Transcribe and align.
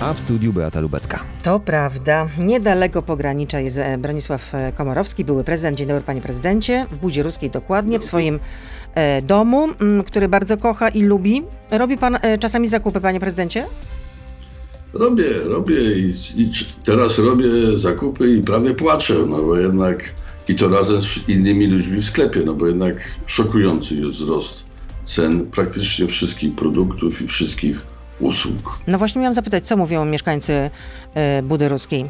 A 0.00 0.14
w 0.14 0.20
studiu 0.20 0.52
Beata 0.52 0.80
Lubecka. 0.80 1.20
To 1.44 1.60
prawda. 1.60 2.28
Niedaleko 2.38 3.02
pogranicza 3.02 3.60
jest 3.60 3.78
e, 3.78 3.98
Bronisław 3.98 4.54
e, 4.54 4.72
Komorowski, 4.72 5.24
były 5.24 5.44
prezydent. 5.44 5.78
Dzień 5.78 5.86
dobry 5.86 6.02
panie 6.02 6.20
prezydencie. 6.20 6.86
W 6.90 6.96
Budzie 6.96 7.22
Ruskiej 7.22 7.50
dokładnie, 7.50 7.98
w 7.98 8.04
swoim 8.04 8.40
e, 8.94 9.22
domu, 9.22 9.68
m, 9.80 10.02
który 10.02 10.28
bardzo 10.28 10.56
kocha 10.56 10.88
i 10.88 11.02
lubi. 11.02 11.42
Robi 11.70 11.98
pan 11.98 12.18
e, 12.22 12.38
czasami 12.38 12.68
zakupy, 12.68 13.00
panie 13.00 13.20
prezydencie? 13.20 13.66
Robię, 14.92 15.32
robię 15.44 15.98
i, 15.98 16.14
i 16.36 16.50
teraz 16.84 17.18
robię 17.18 17.48
zakupy 17.76 18.28
i 18.28 18.42
prawie 18.42 18.74
płaczę, 18.74 19.14
no 19.28 19.36
bo 19.36 19.56
jednak 19.56 20.14
i 20.48 20.54
to 20.54 20.68
razem 20.68 21.00
z 21.00 21.28
innymi 21.28 21.66
ludźmi 21.66 22.00
w 22.00 22.04
sklepie, 22.04 22.42
no 22.44 22.54
bo 22.54 22.66
jednak 22.66 22.96
szokujący 23.26 23.94
jest 23.94 24.18
wzrost 24.18 24.64
cen 25.04 25.46
praktycznie 25.46 26.06
wszystkich 26.06 26.54
produktów 26.54 27.22
i 27.22 27.26
wszystkich 27.26 27.95
usług. 28.20 28.78
No 28.86 28.98
właśnie 28.98 29.20
miałam 29.20 29.34
zapytać, 29.34 29.66
co 29.66 29.76
mówią 29.76 30.04
mieszkańcy 30.04 30.70
e, 31.14 31.42
Budy 31.42 31.68
Ruskiej? 31.68 32.04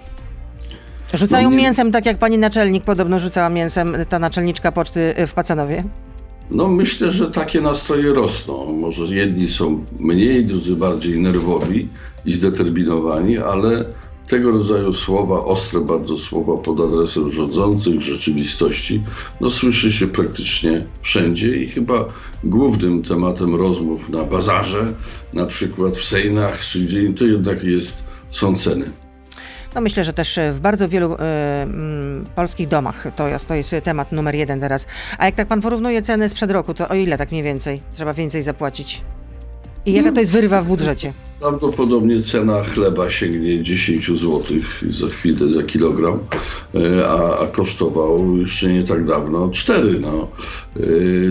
Rzucają 1.15 1.51
No 1.51 1.57
nie- 1.57 1.63
mięsem, 1.63 1.93
tak 1.93 2.07
jak 2.07 2.19
pani 2.19 2.39
naczelnik 2.39 2.85
podobno 2.85 3.19
rzucała 3.19 3.49
mięsem, 3.49 3.97
ta 4.09 4.19
naczelniczka 4.19 4.73
poczty 4.73 5.15
e, 5.17 5.27
w 5.27 5.35
Pacanowie. 5.35 5.85
No 6.51 6.69
myślę, 6.69 7.11
że 7.11 7.31
takie 7.31 7.61
nastroje 7.61 8.13
rosną. 8.13 8.73
Może 8.73 9.15
jedni 9.15 9.49
są 9.51 9.85
mniej, 9.99 10.45
drudzy 10.45 10.77
bardziej 10.77 11.19
nerwowi 11.21 11.89
i 12.25 12.33
zdeterminowani, 12.33 13.39
ale 13.39 13.85
tego 14.27 14.51
rodzaju 14.51 14.93
słowa, 14.93 15.45
ostre 15.45 15.81
bardzo 15.81 16.19
słowa 16.19 16.57
pod 16.57 16.81
adresem 16.81 17.31
rządzących, 17.31 18.01
rzeczywistości, 18.03 19.03
no 19.41 19.51
słyszy 19.51 19.93
się 19.93 20.07
praktycznie 20.07 20.87
wszędzie 21.03 21.57
i 21.57 21.69
chyba 21.69 22.05
głównym 22.45 23.03
tematem 23.03 23.55
rozmów 23.55 24.09
na 24.09 24.25
bazarze, 24.25 24.93
na 25.33 25.47
przykład 25.47 25.97
w 25.97 26.05
Sejnach 26.05 26.61
czy 26.61 26.81
gdzie 26.81 27.13
to 27.13 27.25
jednak 27.25 27.65
jest, 27.65 28.03
są 28.31 28.57
ceny. 28.57 28.91
No 29.75 29.81
myślę, 29.81 30.05
że 30.05 30.13
też 30.13 30.39
w 30.53 30.61
bardzo 30.61 30.89
wielu 30.89 31.17
mm, 31.19 32.25
polskich 32.35 32.69
domach 32.69 33.07
to 33.17 33.29
jest, 33.29 33.47
to 33.47 33.55
jest 33.55 33.75
temat 33.83 34.13
numer 34.13 34.35
jeden 34.35 34.61
teraz. 34.61 34.87
A 35.19 35.27
jak 35.27 35.35
tak 35.35 35.49
pan 35.49 35.61
porównuje 35.61 36.03
ceny 36.03 36.29
sprzed 36.29 36.51
roku, 36.51 36.75
to 36.75 36.89
o 36.89 36.95
ile 36.95 37.19
tak 37.19 37.31
mniej 37.31 37.43
więcej 37.43 37.83
trzeba 37.95 38.15
więcej 38.15 38.43
zapłacić? 38.43 39.03
I 39.87 39.93
jaka 39.93 40.13
to 40.13 40.21
jest 40.21 40.33
wyrywa 40.33 40.63
w 40.63 40.67
budżecie? 40.67 41.13
Prawdopodobnie 41.41 42.23
cena 42.23 42.63
chleba 42.65 43.11
sięgnie 43.11 43.63
10 43.63 44.07
zł 44.07 44.43
za 44.91 45.09
chwilę, 45.09 45.51
za 45.53 45.63
kilogram, 45.63 46.19
e, 46.75 47.09
a, 47.09 47.39
a 47.39 47.47
kosztował 47.47 48.37
jeszcze 48.37 48.73
nie 48.73 48.85
tak 48.85 49.05
dawno 49.05 49.51
4, 49.51 50.01
no, 50.01 50.29
e, 50.77 50.81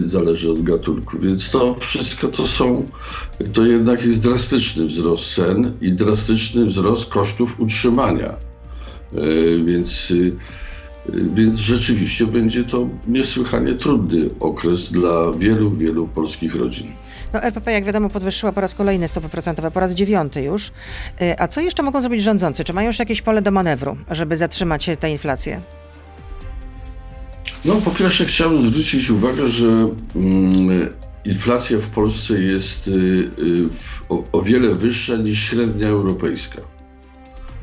zależy 0.10 0.52
od 0.52 0.64
gatunku. 0.64 1.20
Więc 1.20 1.50
to 1.50 1.76
wszystko 1.80 2.28
to 2.28 2.48
są, 2.48 2.86
to 3.54 3.66
jednak 3.66 4.06
jest 4.06 4.24
drastyczny 4.24 4.86
wzrost 4.86 5.36
cen 5.36 5.74
i 5.82 5.92
drastyczny 5.92 6.66
wzrost 6.66 7.10
kosztów 7.10 7.60
utrzymania. 7.60 8.36
E, 9.14 9.64
Więc, 9.66 10.14
więc 11.10 11.58
rzeczywiście 11.60 12.26
będzie 12.28 12.64
to 12.64 12.90
niesłychanie 13.08 13.74
trudny 13.74 14.30
okres 14.40 14.92
dla 14.92 15.32
wielu, 15.32 15.72
wielu 15.72 16.08
polskich 16.08 16.56
rodzin. 16.56 16.88
No 17.36 17.42
LPP, 17.42 17.72
jak 17.72 17.84
wiadomo, 17.86 18.10
podwyższyła 18.10 18.52
po 18.52 18.62
raz 18.62 18.76
kolejny 18.76 19.08
stopy 19.08 19.30
procentowe, 19.30 19.72
po 19.72 19.80
raz 19.80 19.94
dziewiąty 19.94 20.42
już. 20.42 20.72
E, 21.22 21.42
A 21.42 21.48
co 21.48 21.62
jeszcze 21.62 21.84
mogą 21.84 22.02
zrobić 22.02 22.24
rządzący? 22.24 22.64
Czy 22.64 22.74
mają 22.74 22.88
już 22.88 23.00
jakieś 23.00 23.22
pole 23.22 23.42
do 23.42 23.52
manewru, 23.52 23.98
żeby 24.12 24.38
zatrzymać 24.38 24.90
tę 25.00 25.12
inflację? 25.12 25.62
No, 27.66 27.76
po 27.76 27.92
pierwsze 27.92 28.26
chciałbym 28.26 28.68
zwrócić 28.68 29.10
uwagę, 29.10 29.48
że 29.48 29.68
mm, 30.16 30.90
inflacja 31.26 31.78
w 31.78 31.88
Polsce 31.88 32.40
jest 32.40 32.88
y, 32.88 32.92
y, 32.92 33.30
o, 34.10 34.24
o 34.32 34.42
wiele 34.42 34.76
wyższa 34.76 35.16
niż 35.18 35.50
średnia 35.50 35.88
europejska, 35.88 36.62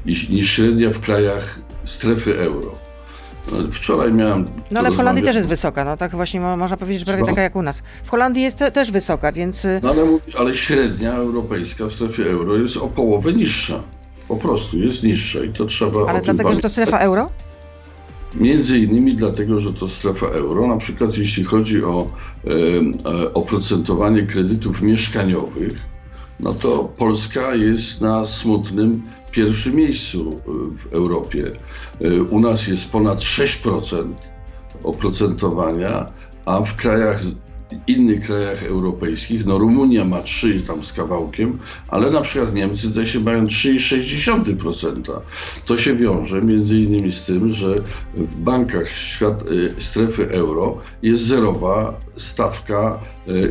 niż, 0.06 0.28
niż 0.28 0.50
średnia 0.50 0.90
w 0.90 1.00
krajach 1.00 1.58
strefy 1.84 2.38
euro. 2.38 2.74
No, 3.52 3.58
Wczoraj 3.72 4.12
miałem. 4.12 4.44
No 4.70 4.80
ale 4.80 4.90
w 4.90 4.96
Holandii 4.96 5.24
też 5.24 5.36
jest 5.36 5.48
wysoka, 5.48 5.84
no 5.84 5.96
tak 5.96 6.10
właśnie 6.12 6.40
mo- 6.40 6.56
można 6.56 6.76
powiedzieć, 6.76 7.00
że 7.00 7.06
prawie 7.06 7.22
Co? 7.22 7.26
taka 7.28 7.42
jak 7.42 7.56
u 7.56 7.62
nas. 7.62 7.82
W 8.04 8.10
Holandii 8.10 8.42
jest 8.42 8.58
te, 8.58 8.70
też 8.70 8.90
wysoka, 8.90 9.32
więc 9.32 9.64
y, 9.64 9.80
No, 9.82 9.90
ale, 9.90 10.02
ale 10.38 10.54
średnia 10.56 11.12
europejska 11.12 11.86
w 11.86 11.92
strefie 11.92 12.24
euro 12.30 12.56
jest 12.56 12.76
o 12.76 12.88
połowę 12.88 13.32
niższa. 13.32 13.82
Po 14.28 14.36
prostu 14.36 14.78
jest 14.78 15.02
niższa 15.02 15.44
i 15.44 15.52
to 15.52 15.64
trzeba 15.64 16.00
ale 16.08 16.20
dlatego, 16.20 16.28
że 16.30 16.36
to 16.36 16.42
pamiętać. 16.44 16.72
strefa 16.72 16.98
euro? 16.98 17.30
Między 18.34 18.78
innymi 18.78 19.16
dlatego, 19.16 19.58
że 19.60 19.72
to 19.72 19.88
strefa 19.88 20.26
euro, 20.26 20.66
na 20.66 20.76
przykład 20.76 21.18
jeśli 21.18 21.44
chodzi 21.44 21.84
o 21.84 22.08
e, 22.44 23.32
oprocentowanie 23.34 24.22
kredytów 24.22 24.82
mieszkaniowych, 24.82 25.72
no 26.42 26.54
to 26.54 26.84
Polska 26.84 27.54
jest 27.54 28.00
na 28.00 28.26
smutnym 28.26 29.02
pierwszym 29.30 29.74
miejscu 29.74 30.30
e, 30.30 30.76
w 30.76 30.92
Europie. 30.92 31.44
E, 32.00 32.22
U 32.22 32.40
nas 32.40 32.66
jest 32.66 32.90
ponad 32.90 33.18
6% 33.18 34.04
oprocentowania, 34.82 36.12
a 36.44 36.60
w 36.60 36.76
krajach 36.76 37.20
innych 37.86 38.26
krajach 38.26 38.64
europejskich, 38.64 39.46
no 39.46 39.58
Rumunia 39.58 40.04
ma 40.04 40.22
3 40.22 40.60
tam 40.60 40.82
z 40.84 40.92
kawałkiem, 40.92 41.58
ale 41.88 42.10
na 42.10 42.20
przykład 42.20 42.54
Niemcy 42.54 42.88
zdaje 42.88 43.06
się 43.06 43.20
mają 43.20 43.44
3,6%. 43.44 45.20
To 45.66 45.76
się 45.76 45.96
wiąże 45.96 46.42
między 46.42 46.78
innymi 46.78 47.12
z 47.12 47.22
tym, 47.22 47.48
że 47.48 47.82
w 48.14 48.36
bankach 48.36 48.88
świat, 48.88 49.50
y, 49.50 49.74
strefy 49.78 50.30
euro 50.30 50.78
jest 51.02 51.22
zerowa 51.22 52.00
stawka, 52.16 53.00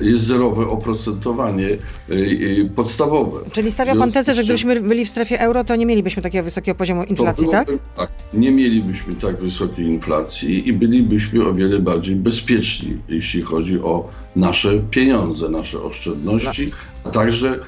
jest 0.01 0.25
zerowe 0.25 0.67
oprocentowanie 0.67 1.67
y, 1.67 1.77
y, 2.09 2.69
podstawowe. 2.75 3.39
Czyli 3.51 3.71
stawia 3.71 3.95
pan 3.95 4.11
tezę, 4.11 4.33
że 4.33 4.43
gdybyśmy 4.43 4.79
byli 4.81 5.05
w 5.05 5.09
strefie 5.09 5.41
euro, 5.41 5.63
to 5.63 5.75
nie 5.75 5.85
mielibyśmy 5.85 6.23
takiego 6.23 6.43
wysokiego 6.43 6.77
poziomu 6.77 7.03
inflacji, 7.03 7.45
to 7.45 7.51
tak? 7.51 7.67
byłoby- 7.67 7.83
tak? 7.95 8.11
Nie 8.33 8.51
mielibyśmy 8.51 9.15
tak 9.15 9.41
wysokiej 9.41 9.85
inflacji 9.85 10.67
i 10.69 10.73
bylibyśmy 10.73 11.47
o 11.47 11.53
wiele 11.53 11.79
bardziej 11.79 12.15
bezpieczni, 12.15 12.97
jeśli 13.09 13.41
chodzi 13.41 13.79
o 13.79 14.09
nasze 14.35 14.79
pieniądze, 14.91 15.49
nasze 15.49 15.81
oszczędności, 15.81 16.71
a 17.03 17.09
także 17.09 17.59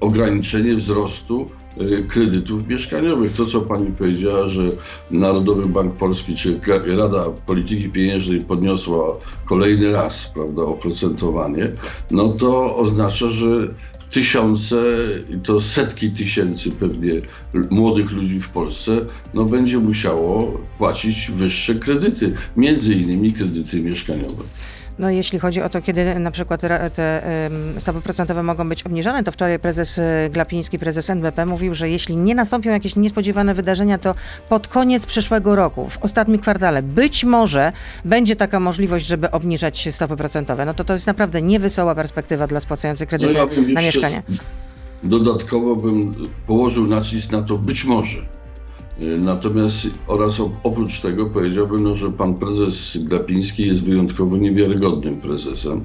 ograniczenie 0.00 0.76
wzrostu 0.76 1.42
y, 1.42 1.65
kredytów 2.08 2.68
mieszkaniowych. 2.68 3.32
To, 3.32 3.46
co 3.46 3.60
pani 3.60 3.86
powiedziała, 3.86 4.48
że 4.48 4.62
Narodowy 5.10 5.68
Bank 5.68 5.94
Polski 5.94 6.36
czy 6.36 6.60
Rada 6.86 7.24
Polityki 7.46 7.88
Pieniężnej 7.88 8.40
podniosła 8.40 9.18
kolejny 9.44 9.92
raz 9.92 10.30
prawda, 10.34 10.62
oprocentowanie, 10.62 11.72
no 12.10 12.28
to 12.28 12.76
oznacza, 12.76 13.28
że 13.28 13.68
tysiące, 14.10 14.76
to 15.44 15.60
setki 15.60 16.10
tysięcy 16.10 16.70
pewnie 16.70 17.12
młodych 17.70 18.12
ludzi 18.12 18.40
w 18.40 18.48
Polsce, 18.48 19.00
no 19.34 19.44
będzie 19.44 19.78
musiało 19.78 20.60
płacić 20.78 21.30
wyższe 21.30 21.74
kredyty, 21.74 22.32
między 22.56 22.94
innymi 22.94 23.32
kredyty 23.32 23.80
mieszkaniowe. 23.80 24.44
No 24.98 25.10
jeśli 25.10 25.38
chodzi 25.38 25.62
o 25.62 25.68
to, 25.68 25.82
kiedy 25.82 26.18
na 26.18 26.30
przykład 26.30 26.60
te 26.94 27.50
stopy 27.78 28.00
procentowe 28.00 28.42
mogą 28.42 28.68
być 28.68 28.82
obniżane, 28.82 29.24
to 29.24 29.32
wczoraj 29.32 29.58
prezes 29.58 29.98
e, 29.98 30.30
Glapiński, 30.30 30.78
prezes 30.78 31.10
NBP 31.10 31.46
mówił, 31.46 31.74
że 31.74 31.90
jeśli 31.90 32.16
nie 32.16 32.34
nastąpią 32.34 32.70
jakieś 32.70 32.96
niespodziewane 32.96 33.54
wydarzenia, 33.54 33.98
to 33.98 34.14
pod 34.48 34.68
koniec 34.68 35.06
przyszłego 35.06 35.56
roku, 35.56 35.88
w 35.88 35.98
ostatnim 35.98 36.38
kwartale, 36.38 36.82
być 36.82 37.24
może 37.24 37.72
będzie 38.04 38.36
taka 38.36 38.60
możliwość, 38.60 39.06
żeby 39.06 39.30
obniżać 39.30 39.88
stopy 39.90 40.16
procentowe. 40.16 40.66
No 40.66 40.74
to 40.74 40.84
to 40.84 40.92
jest 40.92 41.06
naprawdę 41.06 41.42
niewesoła 41.42 41.94
perspektywa 41.94 42.46
dla 42.46 42.60
spłacających 42.60 43.08
kredyty 43.08 43.32
No 43.32 43.38
ja 43.38 43.46
na 43.74 43.80
mieszkanie. 43.80 44.22
Dodatkowo 45.02 45.76
bym 45.76 46.14
położył 46.46 46.86
nacisk 46.86 47.32
na 47.32 47.42
to 47.42 47.58
być 47.58 47.84
może. 47.84 48.35
Y, 49.02 49.18
Natomiast 49.18 49.86
oraz 50.06 50.38
op- 50.40 50.50
oprócz 50.62 51.00
tego 51.00 51.26
powiedziałbym, 51.26 51.82
no, 51.82 51.94
że 51.94 52.12
pan 52.12 52.34
prezes 52.34 52.98
Glapiński 53.00 53.66
jest 53.66 53.84
wyjątkowo 53.84 54.36
niewiarygodnym 54.36 55.16
prezesem 55.20 55.84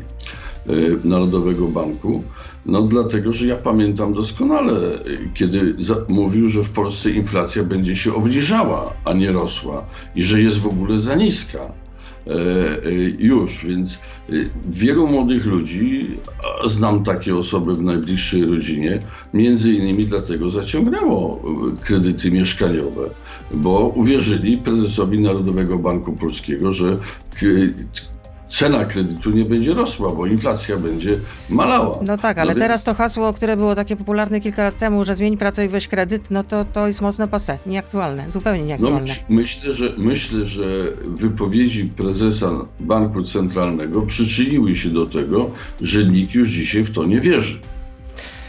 y, 0.69 0.99
Narodowego 1.03 1.67
Banku. 1.67 2.23
No 2.66 2.81
dlatego, 2.81 3.33
że 3.33 3.47
ja 3.47 3.55
pamiętam 3.55 4.13
doskonale, 4.13 4.73
y, 5.07 5.29
kiedy 5.33 5.75
mówił, 6.09 6.49
że 6.49 6.63
w 6.63 6.69
Polsce 6.69 7.09
inflacja 7.11 7.63
będzie 7.63 7.96
się 7.96 8.13
obniżała, 8.13 8.93
a 9.05 9.14
nie 9.14 9.31
rosła 9.31 9.85
i 10.16 10.23
że 10.23 10.41
jest 10.41 10.59
w 10.59 10.67
ogóle 10.67 10.99
za 10.99 11.16
niska. 11.16 11.59
E, 12.28 12.34
e, 12.34 12.91
już, 13.20 13.66
więc 13.66 13.94
e, 13.94 14.34
wielu 14.70 15.08
młodych 15.08 15.46
ludzi, 15.46 16.08
znam 16.66 17.03
takie 17.03 17.35
osoby 17.35 17.76
w 17.76 17.82
najbliższej 17.82 18.46
rodzinie, 18.46 19.00
między 19.34 19.73
innymi 19.73 20.06
dlatego 20.06 20.52
zaciągnęło 20.52 21.41
kredyty 21.82 22.32
mieszkaniowe, 22.32 23.09
bo 23.52 23.94
uwierzyli 23.96 24.58
prezesowi 24.58 25.20
Narodowego 25.20 25.79
Banku 25.79 26.14
Polskiego, 26.14 26.72
że 26.72 26.97
cena 28.52 28.86
kredytu 28.86 29.32
nie 29.32 29.46
będzie 29.46 29.74
rosła, 29.74 30.09
bo 30.16 30.26
inflacja 30.26 30.78
będzie 30.78 31.18
malała. 31.50 32.00
No 32.02 32.18
tak, 32.18 32.38
ale 32.38 32.53
więc- 32.53 32.59
teraz 32.62 32.84
to 32.84 32.94
hasło, 32.94 33.34
które 33.34 33.58
było 33.58 33.76
takie 33.76 33.96
popularne 33.96 34.42
kilka 34.42 34.64
lat 34.64 34.78
temu, 34.78 35.06
że 35.06 35.16
zmień 35.16 35.38
pracę 35.38 35.66
i 35.66 35.70
weź 35.70 35.88
kredyt, 35.88 36.32
no 36.32 36.44
to 36.44 36.66
to 36.66 36.88
jest 36.88 37.02
mocno 37.02 37.28
passe, 37.28 37.58
nieaktualne, 37.66 38.32
zupełnie 38.32 38.62
No, 38.62 38.66
nieaktualne. 38.68 39.00
myśl- 39.02 39.20
myślę, 39.30 39.74
że, 39.74 39.94
myślę, 39.98 40.46
że 40.46 40.64
wypowiedzi 41.08 41.86
prezesa 41.88 42.52
Banku 42.80 43.24
Centralnego 43.24 44.02
przyczyniły 44.02 44.76
się 44.76 44.90
do 44.90 45.06
tego, 45.06 45.52
że 45.82 46.06
nikt 46.06 46.34
już 46.34 46.50
dzisiaj 46.50 46.84
w 46.84 46.92
to 46.92 47.03
nie 47.03 47.22
wierzy. 47.22 47.59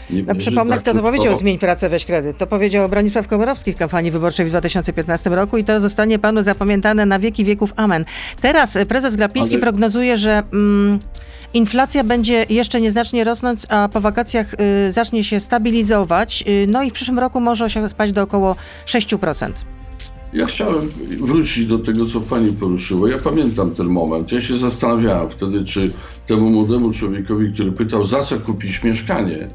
Nie 0.09 0.23
No 0.23 0.35
przypomnę, 0.35 0.75
tak 0.75 0.83
kto 0.83 0.93
to 0.93 1.01
powiedział 1.01 1.37
zmień 1.37 1.57
pracę, 1.57 1.89
weź 1.89 2.05
kredyt. 2.05 2.37
To 2.37 2.47
powiedział 2.47 2.89
Bronisław 2.89 3.27
Komorowski 3.27 3.73
w 3.73 3.75
kampanii 3.75 4.11
wyborczej 4.11 4.45
w 4.45 4.49
2015 4.49 5.29
roku 5.29 5.57
i 5.57 5.63
to 5.63 5.79
zostanie 5.79 6.19
panu 6.19 6.43
zapamiętane 6.43 7.05
na 7.05 7.19
wieki 7.19 7.45
wieków. 7.45 7.73
Amen. 7.75 8.05
Teraz 8.41 8.75
e, 8.75 8.85
prezes 8.85 9.15
Glapiński 9.15 9.55
Ale- 9.55 9.61
prognozuje, 9.61 10.17
że 10.17 10.43
mm, 10.53 10.99
inflacja 11.53 12.03
będzie 12.03 12.45
jeszcze 12.49 12.81
nieznacznie 12.81 13.23
rosnąć, 13.23 13.61
a 13.69 13.89
po 13.93 14.01
wakacjach 14.01 14.53
y, 14.53 14.91
zacznie 14.91 15.23
się 15.23 15.39
stabilizować. 15.39 16.43
Y, 16.47 16.67
no 16.69 16.83
i 16.83 16.89
w 16.89 16.93
przyszłym 16.93 17.19
roku 17.19 17.41
może 17.41 17.69
się 17.69 17.89
spaść 17.89 18.13
do 18.13 18.21
około 18.21 18.55
6%. 18.85 19.51
Ja 20.33 20.45
chciałem 20.45 20.89
wrócić 21.19 21.67
do 21.67 21.79
tego, 21.79 22.05
co 22.05 22.21
pani 22.21 22.53
poruszyła. 22.53 23.09
Ja 23.09 23.17
pamiętam 23.17 23.71
ten 23.71 23.87
moment. 23.87 24.31
Ja 24.31 24.41
się 24.41 24.57
zastanawiałem 24.57 25.29
wtedy, 25.29 25.63
czy 25.63 25.91
temu 26.27 26.49
młodemu 26.49 26.91
człowiekowi, 26.91 27.53
który 27.53 27.71
pytał, 27.71 28.05
za 28.05 28.23
co 28.23 28.39
kupić 28.39 28.83
mieszkanie, 28.83 29.47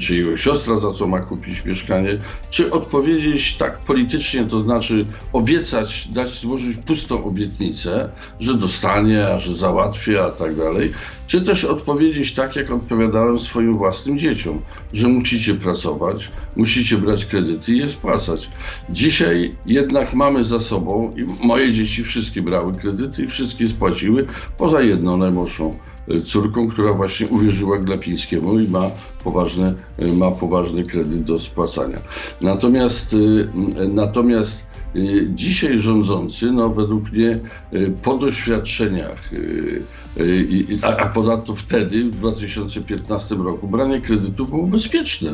czy 0.00 0.14
jego 0.14 0.36
siostra 0.36 0.80
za 0.80 0.92
co 0.92 1.06
ma 1.06 1.20
kupić 1.20 1.64
mieszkanie, 1.64 2.18
czy 2.50 2.70
odpowiedzieć 2.70 3.54
tak 3.54 3.78
politycznie, 3.78 4.44
to 4.44 4.60
znaczy 4.60 5.06
obiecać, 5.32 6.08
dać 6.08 6.40
złożyć 6.40 6.76
pustą 6.76 7.24
obietnicę, 7.24 8.10
że 8.40 8.54
dostanie, 8.54 9.26
a 9.26 9.40
że 9.40 9.54
załatwi, 9.54 10.18
a 10.18 10.30
tak 10.30 10.54
dalej, 10.54 10.92
czy 11.26 11.40
też 11.40 11.64
odpowiedzieć 11.64 12.34
tak, 12.34 12.56
jak 12.56 12.70
odpowiadałem 12.70 13.38
swoim 13.38 13.76
własnym 13.76 14.18
dzieciom, 14.18 14.60
że 14.92 15.08
musicie 15.08 15.54
pracować, 15.54 16.32
musicie 16.56 16.98
brać 16.98 17.24
kredyty 17.24 17.72
i 17.72 17.78
je 17.78 17.88
spłacać. 17.88 18.50
Dzisiaj 18.90 19.54
jednak 19.66 20.14
mamy 20.14 20.44
za 20.44 20.60
sobą, 20.60 21.14
i 21.16 21.46
moje 21.46 21.72
dzieci 21.72 22.04
wszystkie 22.04 22.42
brały 22.42 22.72
kredyty 22.72 23.22
i 23.24 23.26
wszystkie 23.26 23.68
spłaciły, 23.68 24.26
poza 24.58 24.82
jedną 24.82 25.16
najmłodszą 25.16 25.70
córką, 26.24 26.68
która 26.68 26.92
właśnie 26.92 27.26
uwierzyła 27.26 27.78
Glapińskiemu 27.78 28.58
i 28.58 28.68
ma 28.68 28.90
poważny, 29.24 29.74
ma 30.16 30.30
poważny 30.30 30.84
kredyt 30.84 31.22
do 31.22 31.38
spłacania. 31.38 31.98
Natomiast, 32.40 33.12
y, 33.12 33.48
natomiast 33.88 34.66
y, 34.96 35.28
dzisiaj 35.34 35.78
rządzący, 35.78 36.52
no 36.52 36.68
według 36.68 37.12
mnie 37.12 37.40
y, 37.72 37.92
po 38.02 38.16
doświadczeniach, 38.16 39.30
a, 40.82 40.96
a 40.96 41.06
ponadto 41.06 41.54
wtedy, 41.54 42.04
w 42.04 42.10
2015 42.10 43.34
roku, 43.34 43.68
branie 43.68 44.00
kredytu 44.00 44.46
było 44.46 44.66
bezpieczne 44.66 45.32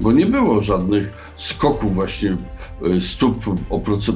bo 0.00 0.12
nie 0.12 0.26
było 0.26 0.62
żadnych 0.62 1.32
skoków 1.36 1.94
właśnie 1.94 2.30
e, 2.30 3.00
stóp 3.00 3.44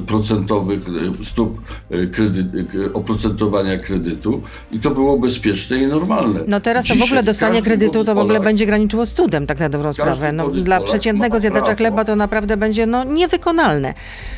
procentowych, 0.07 0.79
e, 1.21 1.25
stóp 1.25 1.61
e, 1.89 2.05
kredyt, 2.05 2.47
oprocentowania 2.93 3.77
kredytu 3.77 4.41
i 4.71 4.79
to 4.79 4.91
było 4.91 5.19
bezpieczne 5.19 5.77
i 5.77 5.87
normalne. 5.87 6.39
No 6.47 6.59
teraz 6.59 6.87
to 6.87 6.93
w 6.93 6.97
Dzisiaj 6.97 7.07
ogóle 7.07 7.23
dostanie 7.23 7.61
kredytu 7.61 8.03
to 8.03 8.15
w 8.15 8.17
ogóle 8.17 8.39
Polak- 8.39 8.43
będzie 8.43 8.65
graniczyło 8.65 9.05
z 9.05 9.13
cudem, 9.13 9.47
tak 9.47 9.59
na 9.59 9.69
dobrą 9.69 9.93
sprawę. 9.93 10.31
No, 10.31 10.47
dla 10.47 10.81
przeciętnego 10.81 11.39
zjadacza 11.39 11.65
prawo. 11.65 11.77
chleba 11.77 12.05
to 12.05 12.15
naprawdę 12.15 12.57
będzie 12.57 12.85
no, 12.85 13.03
niewykonalne. 13.03 13.93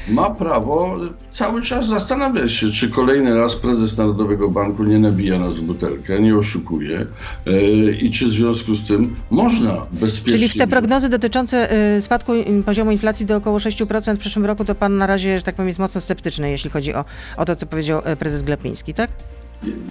ma 0.09 0.29
prawo 0.29 0.97
cały 1.31 1.61
czas 1.61 1.87
zastanawiać 1.87 2.53
się, 2.53 2.71
czy 2.71 2.89
kolejny 2.89 3.35
raz 3.35 3.55
prezes 3.55 3.97
Narodowego 3.97 4.49
Banku 4.49 4.83
nie 4.83 4.99
nabija 4.99 5.39
nas 5.39 5.53
w 5.53 5.61
butelkę, 5.61 6.21
nie 6.21 6.35
oszukuje 6.35 7.05
e, 7.47 7.61
i 7.91 8.11
czy 8.11 8.25
w 8.25 8.31
związku 8.31 8.75
z 8.75 8.87
tym 8.87 9.15
można 9.31 9.85
bezpiecznie... 9.91 10.33
Czyli 10.33 10.49
w 10.49 10.57
te 10.57 10.67
prognozy 10.67 11.09
dotyczące 11.19 11.73
y, 11.97 12.01
spadku 12.01 12.33
y, 12.33 12.63
poziomu 12.65 12.91
inflacji 12.91 13.25
do 13.25 13.35
około 13.35 13.57
6% 13.57 14.15
w 14.15 14.19
przyszłym 14.19 14.45
roku, 14.45 14.65
to 14.65 14.75
pan 14.75 14.97
na 14.97 15.07
razie, 15.07 15.37
że 15.37 15.43
tak 15.43 15.55
powiem, 15.55 15.67
jest 15.67 15.79
mocno 15.79 16.01
sceptyczny, 16.01 16.51
jeśli 16.51 16.69
chodzi 16.69 16.93
o, 16.93 17.05
o 17.37 17.45
to, 17.45 17.55
co 17.55 17.65
powiedział 17.65 18.01
y, 18.13 18.15
prezes 18.15 18.43
Glapiński, 18.43 18.93
tak? 18.93 19.09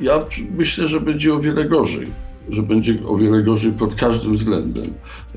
Ja 0.00 0.20
myślę, 0.50 0.88
że 0.88 1.00
będzie 1.00 1.34
o 1.34 1.40
wiele 1.40 1.64
gorzej. 1.64 2.06
Że 2.48 2.62
będzie 2.62 2.96
o 3.06 3.16
wiele 3.16 3.42
gorzej 3.42 3.72
pod 3.72 3.94
każdym 3.94 4.34
względem. 4.34 4.84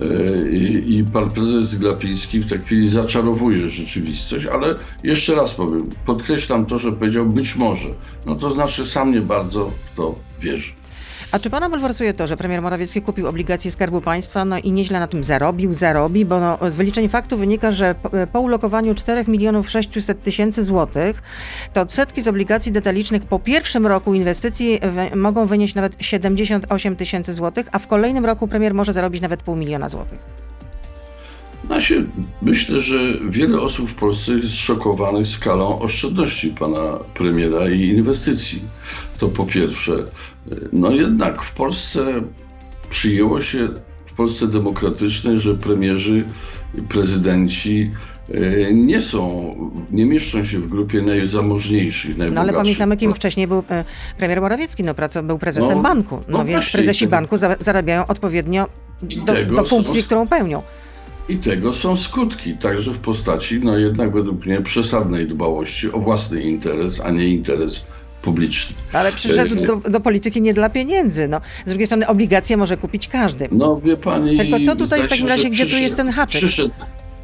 E, 0.02 0.50
I, 0.50 0.98
I 0.98 1.04
pan 1.04 1.32
prezes 1.32 1.76
Glapiński 1.76 2.40
w 2.40 2.50
tej 2.50 2.60
chwili 2.60 2.90
zaczarowuje 2.90 3.70
rzeczywistość, 3.70 4.46
ale 4.46 4.76
jeszcze 5.04 5.36
raz 5.36 5.54
powiem, 5.54 5.90
podkreślam 6.06 6.66
to, 6.66 6.78
że 6.78 6.92
powiedział 6.92 7.26
być 7.26 7.56
może. 7.56 7.90
No 8.26 8.36
to 8.36 8.50
znaczy 8.50 8.86
sam 8.86 9.12
nie 9.12 9.22
bardzo 9.22 9.72
w 9.84 9.96
to 9.96 10.16
wierzę. 10.40 10.74
A 11.32 11.40
czy 11.40 11.50
pana 11.50 11.70
bulwersuje 11.70 12.14
to, 12.14 12.28
że 12.28 12.38
premier 12.38 12.62
Morawiecki 12.62 13.02
kupił 13.02 13.28
obligacje 13.28 13.72
Skarbu 13.72 14.02
Państwa 14.02 14.46
no 14.46 14.58
i 14.58 14.72
nieźle 14.72 15.00
na 15.00 15.08
tym 15.08 15.24
zarobił, 15.24 15.74
zarobi, 15.74 16.26
bo 16.26 16.40
no, 16.40 16.58
z 16.72 16.76
wyliczeń 16.76 17.10
faktu 17.10 17.38
wynika, 17.38 17.72
że 17.72 17.96
po, 18.32 18.40
ulokowaniu 18.40 18.96
4 18.96 19.26
milionów 19.28 19.70
600 19.70 20.24
tysięcy 20.24 20.64
złotych, 20.64 21.22
to 21.74 21.82
odsetki 21.82 22.22
z 22.22 22.28
obligacji 22.28 22.72
detalicznych 22.72 23.24
po 23.24 23.40
pierwszym 23.40 23.88
roku 23.88 24.14
inwestycji 24.14 24.80
mogą 25.16 25.46
wynieść 25.46 25.76
nawet 25.76 25.94
78 26.00 26.96
tysięcy 26.96 27.34
złotych, 27.34 27.68
a 27.72 27.80
w 27.80 27.88
kolejnym 27.88 28.26
roku 28.26 28.48
premier 28.48 28.74
może 28.74 28.94
zarobić 28.94 29.22
nawet 29.22 29.44
pół 29.44 29.56
miliona 29.56 29.90
złotych. 29.90 30.20
Się, 31.80 32.04
myślę, 32.42 32.80
że 32.80 33.00
wiele 33.30 33.60
osób 33.60 33.90
w 33.90 33.96
Polsce 33.96 34.32
jest 34.32 34.50
zszokowanych 34.50 35.28
skalą 35.28 35.80
oszczędności 35.80 36.50
pana 36.50 37.00
premiera 37.14 37.70
i 37.70 37.82
inwestycji. 37.82 38.62
To 39.18 39.28
po 39.28 39.46
pierwsze. 39.46 39.94
No 40.74 40.92
jednak 40.92 41.42
w 41.44 41.54
Polsce 41.54 42.06
przyjęło 42.90 43.42
się, 43.42 43.68
w 44.06 44.14
Polsce 44.14 44.48
demokratycznej, 44.48 45.38
że 45.38 45.56
premierzy, 45.56 46.26
prezydenci 46.90 47.92
e, 48.34 48.74
nie 48.74 49.02
są, 49.02 49.56
nie 49.92 50.06
mieszczą 50.06 50.44
się 50.44 50.60
w 50.60 50.68
grupie 50.68 51.02
najzamożniejszych, 51.02 52.18
najbogatszych. 52.18 52.36
No 52.36 52.42
ale 52.42 52.54
pamiętamy, 52.54 52.98
kim 52.98 53.14
wcześniej 53.14 53.48
był 53.48 53.64
e, 53.70 53.86
premier 54.18 54.42
Morawiecki, 54.42 54.84
no 54.84 54.94
praco, 54.94 55.24
był 55.24 55.40
prezesem 55.40 55.78
No, 55.78 55.82
banku, 55.84 56.20
no, 56.28 56.38
no 56.38 56.46
więc 56.46 56.72
prezesi 56.72 57.00
tego- 57.00 57.12
banku 57.12 57.38
za, 57.38 57.56
zarabiają 57.60 58.08
odpowiednio 58.08 58.68
do, 59.02 59.34
do 59.56 59.64
funkcji, 59.64 60.00
są- 60.02 60.06
którą 60.06 60.28
pełnią. 60.28 60.62
I 61.30 61.38
tego 61.38 61.74
są 61.74 61.96
skutki, 61.96 62.54
także 62.58 62.92
w 62.92 62.98
postaci, 63.00 63.60
no 63.64 63.78
jednak 63.78 64.12
według 64.14 64.46
mnie, 64.46 64.62
przesadnej 64.62 65.28
dbałości 65.28 65.92
o 65.92 66.00
własny 66.00 66.42
interes, 66.42 67.02
a 67.02 67.12
nie 67.12 67.26
interes 67.28 67.86
publiczny. 68.22 68.76
Ale 68.94 69.12
przyszedł 69.12 69.56
E, 69.60 69.66
do, 69.66 69.76
do 69.76 70.00
polityki 70.00 70.42
nie 70.42 70.54
dla 70.54 70.70
pieniędzy. 70.70 71.28
No. 71.28 71.42
Z 71.66 71.70
drugiej 71.70 71.88
strony 71.88 72.08
obligacje 72.08 72.58
może 72.58 72.78
kupić 72.78 73.08
każdy. 73.08 73.48
No 73.52 73.82
wie 73.82 73.98
pani. 73.98 74.38
Tylko 74.38 74.60
co 74.60 74.76
tutaj 74.76 75.04
w 75.04 75.08
takim 75.08 75.28
razie, 75.28 75.50
gdzie 75.50 75.66
tu 75.66 75.78
jest 75.78 75.98
ten 75.98 76.10
haczyk? 76.10 76.38
Przyszedł, 76.38 76.72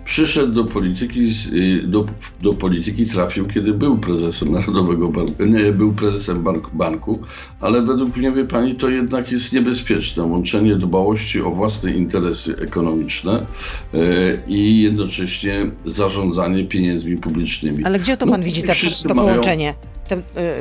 przyszedł 0.08 0.54
do 0.54 0.64
polityki, 0.66 1.32
y, 1.54 1.84
do, 1.88 2.06
do 2.42 2.54
polityki 2.54 3.06
trafił, 3.06 3.46
kiedy 3.46 3.74
był 3.74 3.98
prezesem 3.98 4.52
Narodowego 4.52 5.08
Banku, 5.08 5.46
nie, 5.46 5.72
był 5.72 5.94
prezesem 5.94 6.44
bank, 6.44 6.70
banku, 6.74 7.20
ale 7.62 7.82
według 7.82 8.18
mnie, 8.18 8.32
wie 8.32 8.46
pani, 8.46 8.76
to 8.76 8.90
jednak 8.90 9.32
jest 9.32 9.54
niebezpieczne 9.54 10.24
łączenie 10.24 10.76
dbałości 10.76 11.42
o 11.42 11.52
własne 11.52 11.92
interesy 11.92 12.56
ekonomiczne 12.62 13.46
y, 13.94 13.98
i 14.48 14.82
jednocześnie 14.82 15.72
zarządzanie 15.86 16.66
pieniędzmi 16.66 17.18
publicznymi. 17.18 17.84
Ale 17.86 18.00
gdzie 18.00 18.18
to 18.18 18.26
No, 18.26 18.32
pan 18.32 18.44
widzi 18.44 18.62
nie 18.62 18.68
ta, 18.68 18.74
wszyscy 18.74 19.08
to 19.08 19.14
mają- 19.14 19.28
połączenie 19.30 19.74
te, 20.10 20.16
y, 20.18 20.20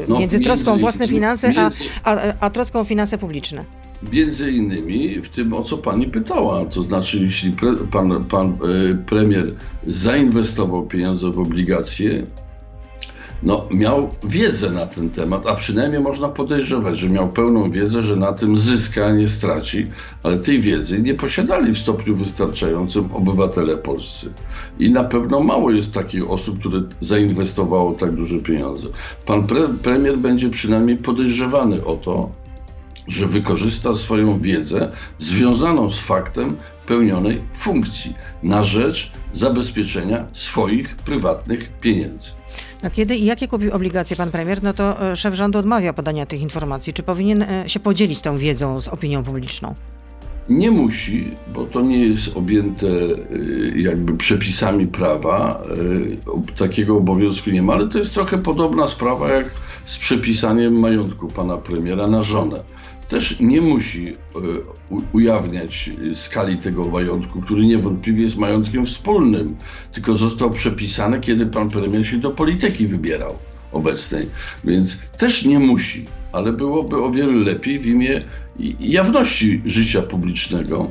No, 0.09 0.19
między 0.19 0.41
troską 0.41 0.73
o 0.75 0.77
własne 0.77 1.09
finanse, 1.09 1.49
między- 1.53 1.85
a, 2.05 2.11
a, 2.17 2.33
a 2.41 2.51
troską 2.51 2.81
o 2.81 2.85
finanse 2.85 3.19
publiczne? 3.19 3.65
Między 4.13 4.51
innymi 4.51 5.21
w 5.21 5.29
tym, 5.29 5.53
o 5.53 5.63
co 5.63 5.79
pani 5.79 6.07
pytała, 6.07 6.65
to 6.65 6.83
znaczy, 6.83 7.19
jeśli 7.19 7.53
pre, 7.53 7.77
pan, 7.77 8.25
pan 8.25 8.49
e, 8.49 8.95
premier 8.95 9.55
zainwestował 9.87 10.87
pieniądze 10.87 11.31
w 11.31 11.39
obligacje, 11.39 12.27
no, 13.43 13.69
miał 13.71 14.11
wiedzę 14.25 14.71
na 14.71 14.87
ten 14.87 15.11
temat, 15.11 15.47
a 15.47 15.55
przynajmniej 15.55 16.01
można 16.01 16.29
podejrzewać, 16.29 16.99
że 16.99 17.09
miał 17.09 17.29
pełną 17.29 17.71
wiedzę, 17.71 18.03
że 18.03 18.17
na 18.17 18.33
tym 18.33 18.57
zyska, 18.57 19.07
a 19.07 19.13
nie 19.13 19.29
straci, 19.29 19.87
ale 20.23 20.37
tej 20.37 20.61
wiedzy 20.61 21.03
nie 21.03 21.15
posiadali 21.15 21.73
w 21.75 21.79
stopniu 21.79 22.17
wystarczającym 22.17 23.09
obywatele 23.13 23.77
polscy. 23.77 24.33
I 24.79 24.91
na 24.91 25.05
pewno 25.05 25.41
mało 25.41 25.71
jest 25.71 25.95
takich 25.95 26.31
osób, 26.31 26.59
które 26.61 26.83
zainwestowało 27.01 27.93
tak 27.93 28.11
duże 28.11 28.39
pieniądze. 28.39 28.89
Pan 29.27 29.47
pre, 29.47 29.69
premier 29.83 30.19
będzie 30.19 30.51
przynajmniej 30.51 30.97
podejrzewany 30.97 31.85
o 31.85 31.97
to, 31.97 32.31
że 33.09 33.27
wykorzysta 33.27 33.95
swoją 33.95 34.41
wiedzę 34.41 34.93
związaną 35.19 35.91
z 35.91 35.99
faktem 35.99 36.57
pełnionej 36.87 37.43
funkcji 37.55 38.15
na 38.43 38.65
rzecz 38.65 39.13
zabezpieczenia 39.35 40.27
swoich 40.33 40.97
prywatnych 40.97 41.69
pieniędzy. 41.81 42.31
No 42.83 42.91
kiedy 42.91 43.17
i 43.17 43.25
jakie 43.25 43.49
kupił 43.49 43.73
obligacje 43.73 44.17
pan 44.17 44.31
premier, 44.31 44.63
no 44.63 44.75
to 44.75 45.13
e, 45.13 45.17
szef 45.17 45.35
rządu 45.35 45.59
odmawia 45.59 45.93
podania 45.93 46.27
tych 46.27 46.41
informacji. 46.41 46.93
Czy 46.93 47.03
powinien 47.03 47.43
e, 47.43 47.69
się 47.69 47.81
podzielić 47.81 48.21
tą 48.21 48.39
wiedzą 48.39 48.81
z 48.81 48.89
opinią 48.89 49.25
publiczną? 49.25 49.75
Nie 50.49 50.71
musi, 50.71 51.31
bo 51.55 51.65
to 51.65 51.81
nie 51.81 52.07
jest 52.07 52.37
objęte 52.37 52.87
y, 52.87 53.73
jakby 53.77 54.17
przepisami 54.17 54.87
prawa, 54.87 55.63
y, 56.49 56.57
takiego 56.59 56.97
obowiązku 56.97 57.51
nie 57.51 57.63
ma, 57.63 57.73
ale 57.73 57.89
to 57.89 57.99
jest 57.99 58.15
trochę 58.15 58.39
podobna 58.39 58.89
sprawa 58.89 59.33
jak 59.33 59.51
z 59.85 59.99
przepisaniem 59.99 60.79
majątku 60.79 61.29
pana 61.29 61.57
premiera 61.57 62.07
na 62.07 62.23
żonę. 62.23 62.65
Też 63.09 63.41
nie 63.41 63.61
musi 63.61 64.09
y, 64.09 64.15
ujawniać 65.13 65.91
skali 66.15 66.57
tego 66.57 66.89
majątku, 66.89 67.41
który 67.41 67.67
niewątpliwie 67.67 68.25
jest 68.25 68.37
majątkiem 68.37 68.87
wspólnym, 68.87 69.57
tylko 69.93 70.15
został 70.15 70.51
przepisany, 70.51 71.21
kiedy 71.21 71.47
pan 71.47 71.71
premier 71.71 72.07
się 72.07 72.19
do 72.19 72.31
polityki 72.31 72.87
wybierał 72.87 73.35
obecnej. 73.73 74.23
Więc 74.65 74.99
też 75.19 75.45
nie 75.45 75.59
musi, 75.59 76.05
ale 76.33 76.53
byłoby 76.53 76.97
o 77.03 77.11
wiele 77.11 77.33
lepiej 77.33 77.79
w 77.79 77.87
imię 77.87 78.25
jawności 78.81 79.63
życia 79.65 80.03
publicznego, 80.03 80.89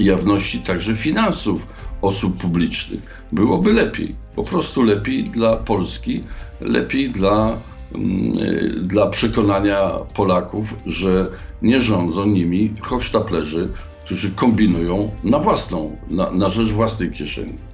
jawności 0.00 0.58
także 0.58 0.94
finansów 0.94 1.66
osób 2.02 2.36
publicznych. 2.36 3.00
Byłoby 3.32 3.72
lepiej, 3.72 4.14
po 4.34 4.44
prostu 4.44 4.82
lepiej 4.82 5.24
dla 5.24 5.56
Polski, 5.56 6.24
lepiej 6.60 7.10
dla, 7.10 7.58
mm, 7.94 8.32
dla 8.88 9.06
przekonania 9.06 9.90
Polaków, 10.14 10.74
że 10.86 11.30
nie 11.62 11.80
rządzą 11.80 12.26
nimi 12.26 12.74
hochsztaplerzy, 12.80 13.68
którzy 14.04 14.30
kombinują 14.30 15.10
na 15.24 15.38
własną, 15.38 15.96
na, 16.10 16.30
na 16.30 16.50
rzecz 16.50 16.68
własnej 16.68 17.10
kieszeni. 17.10 17.69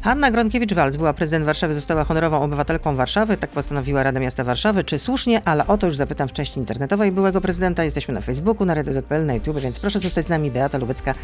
Hanna 0.00 0.30
Gronkiewicz-Walc 0.30 0.96
była 0.96 1.12
prezydent 1.12 1.46
Warszawy, 1.46 1.74
została 1.74 2.04
honorową 2.04 2.42
obywatelką 2.42 2.96
Warszawy, 2.96 3.36
tak 3.36 3.50
postanowiła 3.50 4.02
Rada 4.02 4.20
Miasta 4.20 4.44
Warszawy. 4.44 4.84
Czy 4.84 4.98
słusznie? 4.98 5.42
Ale 5.44 5.66
o 5.66 5.78
to 5.78 5.86
już 5.86 5.96
zapytam 5.96 6.28
w 6.28 6.32
części 6.32 6.58
internetowej 6.58 7.12
byłego 7.12 7.40
prezydenta. 7.40 7.84
Jesteśmy 7.84 8.14
na 8.14 8.20
Facebooku, 8.20 8.66
na 8.66 8.74
Radio 8.74 8.92
ZPL, 8.92 9.26
na 9.26 9.34
YouTube, 9.34 9.60
więc 9.60 9.78
proszę 9.78 10.00
zostać 10.00 10.26
z 10.26 10.28
nami. 10.28 10.50
Beata 10.50 10.78
Lubecka, 10.78 11.14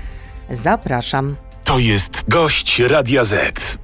zapraszam. 0.51 1.37
To 1.65 1.79
jest 1.79 2.25
gość 2.29 2.79
Radia 2.81 3.25
Z. 3.25 3.79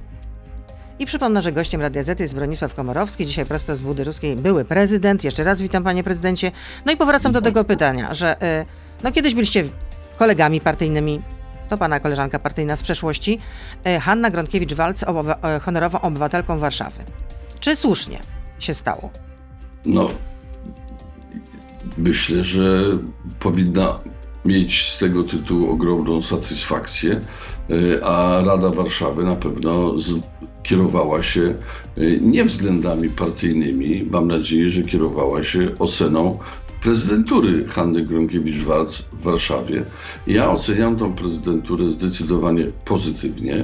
I 0.99 1.05
przypomnę, 1.05 1.41
że 1.41 1.51
gościem 1.51 1.81
Radia 1.81 2.03
Z 2.03 2.19
jest 2.19 2.35
Bronisław 2.35 2.73
Komorowski, 2.73 3.25
dzisiaj 3.25 3.45
prosto 3.45 3.75
z 3.75 3.81
Budy 3.81 4.03
Ruskiej, 4.03 4.35
były 4.35 4.65
prezydent. 4.65 5.23
Jeszcze 5.23 5.43
raz 5.43 5.61
witam 5.61 5.83
panie 5.83 6.03
prezydencie. 6.03 6.51
No 6.85 6.91
i 6.91 6.97
powracam 6.97 7.31
do 7.31 7.41
tego 7.41 7.63
pytania, 7.63 8.13
że 8.13 8.43
y, 8.61 8.65
no 9.03 9.11
kiedyś 9.11 9.33
byliście 9.33 9.63
kolegami 10.17 10.61
partyjnymi, 10.61 11.21
to 11.69 11.77
pana 11.77 11.99
koleżanka 11.99 12.39
partyjna 12.39 12.75
z 12.75 12.83
przeszłości, 12.83 13.39
y, 13.87 13.99
Hanna 13.99 14.31
Gronkiewicz-Walc, 14.31 15.03
obywa- 15.05 15.57
y, 15.57 15.59
honorową 15.59 16.01
obywatelką 16.01 16.59
Warszawy. 16.59 17.03
Czy 17.59 17.75
słusznie 17.75 18.19
się 18.59 18.73
stało? 18.73 19.09
No, 19.85 20.09
myślę, 21.97 22.43
że 22.43 22.81
powinna 23.39 23.99
mieć 24.45 24.89
z 24.91 24.97
tego 24.97 25.23
tytułu 25.23 25.71
ogromną 25.71 26.21
satysfakcję, 26.21 27.21
y, 27.71 28.03
a 28.03 28.41
Rada 28.45 28.69
Warszawy 28.69 29.23
na 29.23 29.35
pewno 29.35 29.93
kierowała 30.63 31.23
się 31.23 31.55
nie 32.21 32.45
względami 32.45 33.09
partyjnymi, 33.09 34.07
mam 34.11 34.27
nadzieję, 34.27 34.69
że 34.69 34.81
kierowała 34.81 35.43
się 35.43 35.67
oceną 35.79 36.39
prezydentury 36.81 37.67
Hanny 37.67 38.05
Gronkiewicz-Walc 38.05 39.03
w 39.13 39.23
Warszawie. 39.23 39.83
Ja 40.27 40.51
oceniam 40.51 40.97
tą 40.97 41.13
prezydenturę 41.13 41.89
zdecydowanie 41.89 42.67
pozytywnie. 42.85 43.63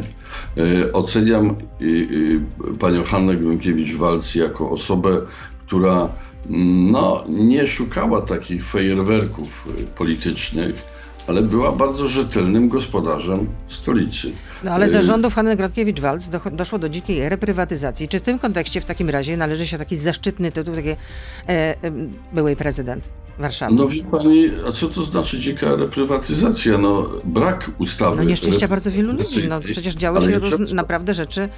Y, 0.57 0.93
Oceniam 0.93 1.55
y, 1.81 1.85
y, 1.85 2.77
panią 2.79 3.03
Hannę 3.03 3.35
Gronkiewicz-Walc 3.35 4.39
jako 4.39 4.69
osobę, 4.69 5.21
która 5.67 6.09
no, 6.49 7.23
nie 7.29 7.67
szukała 7.67 8.21
takich 8.21 8.65
fajerwerków 8.65 9.67
y, 9.79 9.85
politycznych, 9.85 10.94
ale 11.27 11.41
była 11.41 11.71
bardzo 11.71 12.07
rzetelnym 12.07 12.67
gospodarzem 12.69 13.47
stolicy. 13.67 14.31
No 14.63 14.71
ale 14.71 14.89
za 14.89 14.99
Y, 14.99 15.03
rządów 15.03 15.35
Hanny 15.35 15.55
Gronkiewicz-Walc 15.55 16.29
do, 16.29 16.51
doszło 16.51 16.79
do 16.79 16.89
dzikiej 16.89 17.29
reprywatyzacji. 17.29 18.07
Czy 18.07 18.19
w 18.19 18.21
tym 18.21 18.39
kontekście 18.39 18.81
w 18.81 18.85
takim 18.85 19.09
razie 19.09 19.37
należy 19.37 19.67
się 19.67 19.77
taki 19.77 19.97
zaszczytny 19.97 20.51
tytuł 20.51 20.75
takie, 20.75 20.95
e, 21.47 21.51
e, 21.51 21.75
byłej 22.33 22.55
prezydent 22.55 23.09
Warszawy? 23.39 23.75
No 23.75 23.87
wie 23.87 24.03
pani, 24.03 24.51
a 24.67 24.71
co 24.71 24.87
to 24.87 25.03
znaczy 25.03 25.39
dzika 25.39 25.75
reprywatyzacja? 25.75 26.77
No 26.77 27.09
brak 27.23 27.71
ustawy. 27.77 28.17
No 28.17 28.23
nieszczęścia 28.23 28.67
bardzo 28.67 28.91
wielu 28.91 29.11
ludzi. 29.13 29.47
No 29.47 29.59
przecież 29.59 29.95
działy 29.95 30.21
się 30.21 30.39
róż, 30.39 30.71
naprawdę 30.71 31.13
rzeczy 31.13 31.49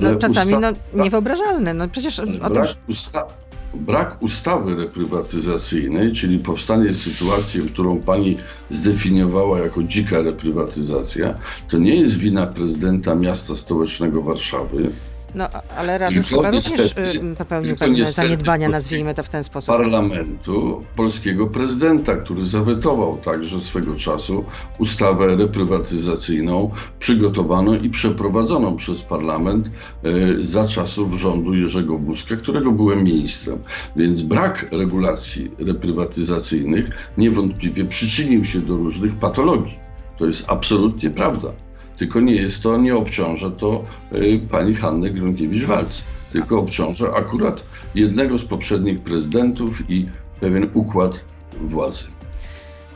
no, 0.00 0.16
czasami 0.16 0.52
no, 0.52 0.72
niewyobrażalne. 1.04 1.74
No 1.74 1.88
przecież 1.88 2.18
Ale 2.18 2.40
otóż 2.40 2.52
Brak, 2.52 2.76
usta- 2.88 3.26
brak 3.74 4.22
ustawy 4.22 4.74
reprywatyzacyjnej, 4.74 6.12
czyli 6.12 6.38
powstanie 6.38 6.94
sytuacji, 6.94 7.60
którą 7.60 8.00
pani 8.02 8.36
zdefiniowała 8.70 9.58
jako 9.58 9.82
dzika 9.82 10.22
reprywatyzacja, 10.22 11.34
to 11.68 11.78
nie 11.78 11.94
jest 11.96 12.16
wina 12.18 12.46
prezydenta 12.46 13.14
miasta 13.14 13.56
stołecznego 13.56 14.22
Warszawy, 14.22 14.92
no, 15.36 15.48
ale 15.76 15.98
Radusz 15.98 16.28
chyba 16.28 16.50
również 16.50 16.80
y, 16.80 17.36
popełnił 17.38 17.76
pewne 17.76 18.12
zaniedbania, 18.12 18.68
nazwijmy 18.68 19.14
to 19.14 19.22
w 19.22 19.28
ten 19.28 19.44
sposób. 19.44 19.76
parlamentu 19.76 20.84
polskiego 20.96 21.46
prezydenta, 21.46 22.16
który 22.16 22.44
zawetował 22.44 23.18
także 23.18 23.60
swego 23.60 23.94
czasu 23.94 24.44
ustawę 24.78 25.36
reprywatyzacyjną 25.36 26.70
przygotowaną 26.98 27.74
i 27.74 27.90
przeprowadzoną 27.90 28.76
przez 28.76 29.02
parlament 29.02 29.70
e, 30.02 30.44
za 30.44 30.68
czasów 30.68 31.14
rządu 31.14 31.54
Jerzego 31.54 31.98
Buzka, 31.98 32.36
którego 32.36 32.72
byłem 32.72 33.04
ministrem. 33.04 33.58
Więc 33.96 34.22
brak 34.22 34.66
regulacji 34.72 35.50
reprywatyzacyjnych 35.58 37.10
niewątpliwie 37.18 37.84
przyczynił 37.84 38.44
się 38.44 38.60
do 38.60 38.76
różnych 38.76 39.14
patologii. 39.18 39.78
To 40.18 40.26
jest 40.26 40.44
absolutnie 40.48 41.10
prawda. 41.10 41.65
Tylko 41.96 42.20
nie 42.20 42.34
jest 42.34 42.62
to, 42.62 42.78
nie 42.78 42.96
obciąża 42.96 43.50
to 43.50 43.84
e, 44.12 44.48
pani 44.50 44.74
Hanny 44.74 45.10
Gronkiewicz-Walc, 45.10 46.02
tylko 46.32 46.58
obciąża 46.58 47.14
akurat 47.14 47.64
jednego 47.94 48.38
z 48.38 48.44
poprzednich 48.44 49.00
prezydentów 49.00 49.90
i 49.90 50.06
pewien 50.40 50.70
układ 50.74 51.24
władzy. 51.60 52.04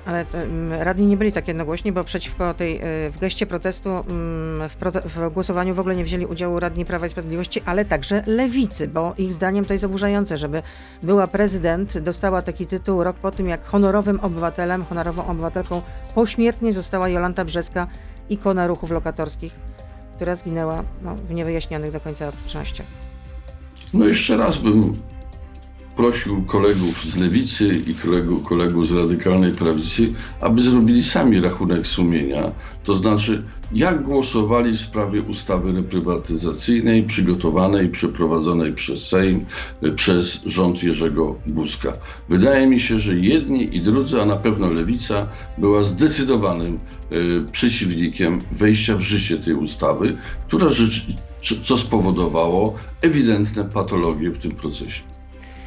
Ale 0.07 0.27
um, 0.35 0.73
radni 0.73 1.07
nie 1.07 1.17
byli 1.17 1.33
tak 1.33 1.49
jednogłośni, 1.49 1.93
bo 1.93 2.05
przeciwko 2.05 2.55
tej, 2.55 2.77
y, 2.77 3.11
w 3.11 3.19
geście 3.21 3.47
protestu 3.47 3.89
mm, 3.91 4.69
w, 4.69 4.77
w 5.17 5.33
głosowaniu 5.33 5.75
w 5.75 5.81
ogóle 5.81 5.97
nie 5.97 6.05
wzięli 6.05 6.27
udziału 6.27 6.61
radni 6.61 6.85
Prawa 6.85 7.07
i 7.07 7.11
Sprawiedliwości, 7.11 7.63
ale 7.67 7.85
także 7.85 8.23
lewicy, 8.27 8.89
bo 8.89 9.15
ich 9.19 9.35
zdaniem 9.35 9.65
to 9.65 9.73
jest 9.73 9.85
oburzające, 9.85 10.37
żeby 10.37 10.63
była 11.03 11.27
prezydent, 11.27 11.99
dostała 11.99 12.43
taki 12.43 12.67
tytuł 12.67 13.05
rok 13.05 13.17
po 13.17 13.31
tym, 13.31 13.49
jak 13.49 13.65
honorowym 13.67 14.21
obywatelem, 14.21 14.85
honorową 14.85 15.27
obywatelką 15.27 15.83
pośmiertnie 16.15 16.73
została 16.73 17.09
Jolanta 17.09 17.45
Brzeska, 17.45 17.87
ikona 18.31 18.67
ruchów 18.67 18.91
lokatorskich, 18.91 19.53
która 20.17 20.37
zginęła 20.37 20.83
no, 21.03 21.15
w 21.15 21.31
niewyjaśnionych 21.31 21.93
do 21.93 22.01
końca 22.01 22.29
okolicznościach. 22.29 22.87
No 23.95 24.07
jeszcze 24.07 24.37
raz 24.37 24.59
bym 24.59 24.93
prosił 25.97 26.43
kolegów 26.43 27.05
z 27.05 27.17
lewicy 27.17 27.73
i 27.87 27.95
kolegów, 27.95 28.43
kolegów 28.43 28.89
z 28.89 28.93
radykalnej 28.93 29.53
prawicy, 29.53 30.13
aby 30.41 30.63
zrobili 30.63 31.03
sami 31.03 31.41
rachunek 31.41 31.87
sumienia, 31.87 32.53
to 32.85 32.95
znaczy 32.95 33.43
jak 33.73 34.03
głosowali 34.03 34.73
w 34.73 34.81
sprawie 34.81 35.23
ustawy 35.23 35.73
reprywatyzacyjnej 35.73 37.03
przygotowanej 37.03 37.87
i 37.87 37.89
przeprowadzonej 37.89 38.73
przez 38.73 39.09
Sejm, 39.09 39.45
y, 39.85 39.93
przez 39.93 40.43
rząd 40.47 40.83
Jerzego 40.83 41.37
Buzka. 41.47 41.93
Wydaje 42.29 42.67
mi 42.67 42.81
się, 42.81 42.99
że 42.99 43.15
jedni 43.15 43.77
i 43.77 43.81
drudzy, 43.81 44.23
a 44.23 44.25
na 44.25 44.37
pewno 44.37 44.69
lewica, 44.69 45.29
była 45.59 45.83
zdecydowanym 45.83 46.79
y, 47.13 47.45
przeciwnikiem 47.53 48.39
wejścia 48.53 48.97
w 48.97 49.01
życie 49.01 49.39
tej 49.39 49.55
ustawy, 49.55 50.17
która 50.47 50.69
rzecz, 50.69 51.07
co 51.63 51.79
spowodowało 51.79 52.75
ewidentne 53.03 53.65
patologie 53.65 54.31
w 54.31 54.39
tym 54.39 54.53
procesie. 54.53 55.03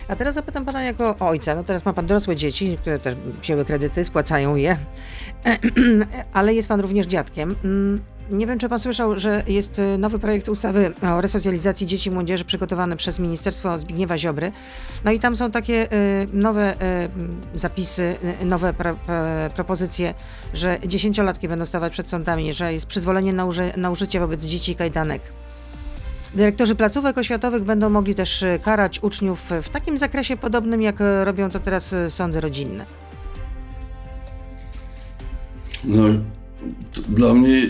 A 0.07 0.15
teraz 0.15 0.35
zapytam 0.35 0.65
pana 0.65 0.83
jako 0.83 1.15
ojca. 1.19 1.55
No 1.55 1.63
teraz 1.63 1.85
ma 1.85 1.93
pan 1.93 2.05
dorosłe 2.07 2.35
dzieci, 2.35 2.77
które 2.81 2.99
też 2.99 3.15
wzięły 3.41 3.65
kredyty, 3.65 4.05
spłacają 4.05 4.55
je, 4.55 4.77
ale 6.33 6.53
jest 6.53 6.69
pan 6.69 6.79
również 6.79 7.07
dziadkiem. 7.07 7.55
Mm, 7.63 8.01
Nie 8.31 8.47
wiem, 8.47 8.59
czy 8.59 8.69
pan 8.69 8.79
słyszał, 8.79 9.17
że 9.19 9.43
jest 9.47 9.79
y, 9.79 9.97
nowy 9.97 10.19
projekt 10.19 10.49
ustawy 10.49 10.91
o 11.01 11.21
resocjalizacji 11.21 11.87
dzieci 11.87 12.09
i 12.09 12.13
młodzieży 12.13 12.45
przygotowany 12.45 12.95
przez 12.95 13.19
Ministerstwo 13.19 13.79
Zbigniewa 13.79 14.17
Ziobry. 14.17 14.51
No 15.03 15.11
i 15.11 15.19
tam 15.19 15.35
są 15.35 15.51
takie 15.51 15.93
y, 15.93 16.27
nowe 16.33 16.73
y, 16.73 17.59
zapisy, 17.59 18.15
nowe 18.45 18.73
pro, 18.73 18.95
propozycje, 19.55 20.13
że 20.53 20.79
dziesięciolatki 20.87 21.47
będą 21.47 21.65
stawać 21.65 21.93
przed 21.93 22.09
sądami, 22.09 22.53
że 22.53 22.73
jest 22.73 22.85
przyzwolenie 22.85 23.33
na, 23.33 23.45
uży, 23.45 23.71
na 23.77 23.89
użycie 23.89 24.19
wobec 24.19 24.45
dzieci 24.45 24.75
kajdanek. 24.75 25.21
Dyrektorzy 26.35 26.75
placówek 26.75 27.17
oświatowych 27.17 27.63
będą 27.63 27.89
mogli 27.89 28.15
też 28.15 28.41
y, 28.43 28.59
karać 28.63 28.99
uczniów 29.03 29.49
w 29.63 29.69
takim 29.69 29.97
zakresie 29.97 30.37
podobnym, 30.37 30.81
jak 30.81 31.01
y, 31.01 31.25
robią 31.25 31.49
to 31.49 31.59
teraz 31.59 31.93
y, 31.93 32.11
sądy 32.11 32.41
rodzinne. 32.41 32.85
No, 35.85 36.03
dla 37.09 37.33
mnie, 37.33 37.61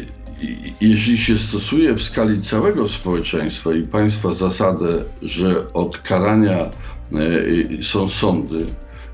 jeśli 0.82 1.18
się 1.18 1.38
stosuje 1.38 1.94
w 1.94 2.04
skali 2.04 2.42
całego 2.42 2.90
społeczeństwa 2.90 3.74
i 3.74 3.82
państwa 3.82 4.34
zasadę, 4.34 5.04
że 5.22 5.74
od 5.74 5.98
karania 5.98 6.58
e, 6.60 7.84
są 7.84 8.08
sądy, 8.08 8.66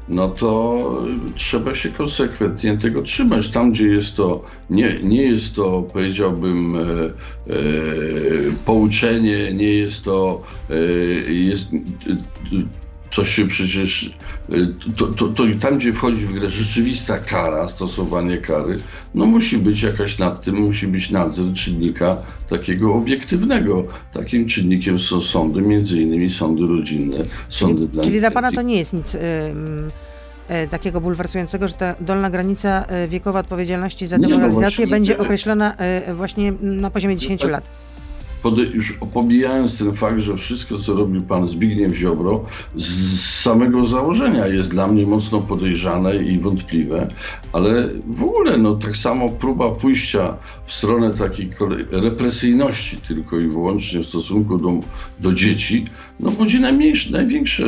no 0.09 0.29
to 0.29 1.03
trzeba 1.35 1.75
się 1.75 1.89
konsekwentnie 1.89 2.77
tego 2.77 3.01
trzymać. 3.01 3.49
Tam, 3.49 3.71
gdzie 3.71 3.87
jest 3.87 4.15
to, 4.15 4.43
nie, 4.69 4.95
nie 5.03 5.21
jest 5.21 5.55
to, 5.55 5.83
powiedziałbym, 5.93 6.75
e, 6.75 6.79
e, 6.79 7.11
pouczenie, 8.65 9.53
nie 9.53 9.73
jest 9.73 10.03
to, 10.03 10.43
e, 10.69 11.31
jest, 11.31 11.67
to 13.15 13.25
się 13.25 13.47
przecież, 13.47 14.13
e, 14.49 14.55
to, 14.97 15.07
to, 15.07 15.27
to 15.27 15.43
tam, 15.59 15.77
gdzie 15.77 15.93
wchodzi 15.93 16.25
w 16.25 16.33
grę 16.33 16.49
rzeczywista 16.49 17.19
kara, 17.19 17.67
stosowanie 17.67 18.37
kary, 18.37 18.79
no 19.15 19.25
musi 19.25 19.57
być 19.57 19.81
jakaś 19.81 20.19
nad 20.19 20.41
tym, 20.41 20.55
musi 20.55 20.87
być 20.87 21.11
nadzór 21.11 21.53
czynnika 21.53 22.17
takiego 22.49 22.93
obiektywnego. 22.93 23.87
Takim 24.13 24.47
czynnikiem 24.47 24.99
są 24.99 25.21
sądy, 25.21 25.61
między 25.61 26.01
innymi 26.01 26.29
sądy 26.29 26.67
rodzinne, 26.67 27.17
sądy 27.49 27.79
Czyli, 27.79 27.89
dla 27.89 28.03
czyli 28.03 28.19
dla 28.19 28.31
pana 28.31 28.51
to 28.51 28.61
nie 28.61 28.77
jest 28.77 28.93
nic 28.93 29.17
e, 30.49 30.67
takiego 30.67 31.01
bulwersującego, 31.01 31.67
że 31.67 31.73
ta 31.73 31.95
dolna 31.99 32.29
granica 32.29 32.85
e, 32.85 33.07
wiekowa 33.07 33.39
odpowiedzialności 33.39 34.07
za 34.07 34.17
Nie, 34.17 34.21
no 34.21 34.27
demoralizację 34.27 34.61
właśnie, 34.61 34.87
będzie 34.87 35.17
określona 35.17 35.75
e, 35.75 36.13
właśnie 36.13 36.53
na 36.61 36.89
poziomie 36.89 37.17
10 37.17 37.41
tak. 37.41 37.51
lat. 37.51 37.88
Już 38.73 38.93
pomijając 39.13 39.77
ten 39.77 39.91
fakt, 39.91 40.19
że 40.19 40.37
wszystko, 40.37 40.77
co 40.77 40.93
robi 40.93 41.21
pan 41.21 41.49
Zbigniew 41.49 41.95
Ziobro, 41.95 42.45
z, 42.75 43.19
samego 43.41 43.85
założenia 43.85 44.47
jest 44.47 44.71
dla 44.71 44.87
mnie 44.87 45.05
mocno 45.05 45.41
podejrzane 45.41 46.15
i 46.15 46.39
wątpliwe, 46.39 47.07
ale 47.53 47.89
w 48.07 48.23
ogóle 48.23 48.57
no, 48.57 48.75
tak 48.75 48.97
samo 48.97 49.29
próba 49.29 49.71
pójścia 49.71 50.37
w 50.65 50.73
stronę 50.73 51.13
takiej 51.13 51.49
represyjności 51.91 52.97
tylko 52.97 53.39
i 53.39 53.47
wyłącznie 53.47 53.99
w 53.99 54.05
stosunku 54.05 54.57
do, 54.57 54.79
do 55.19 55.33
dzieci, 55.33 55.85
no 56.19 56.31
budzi 56.31 56.59
najmniejsze, 56.59 57.11
największe 57.11 57.65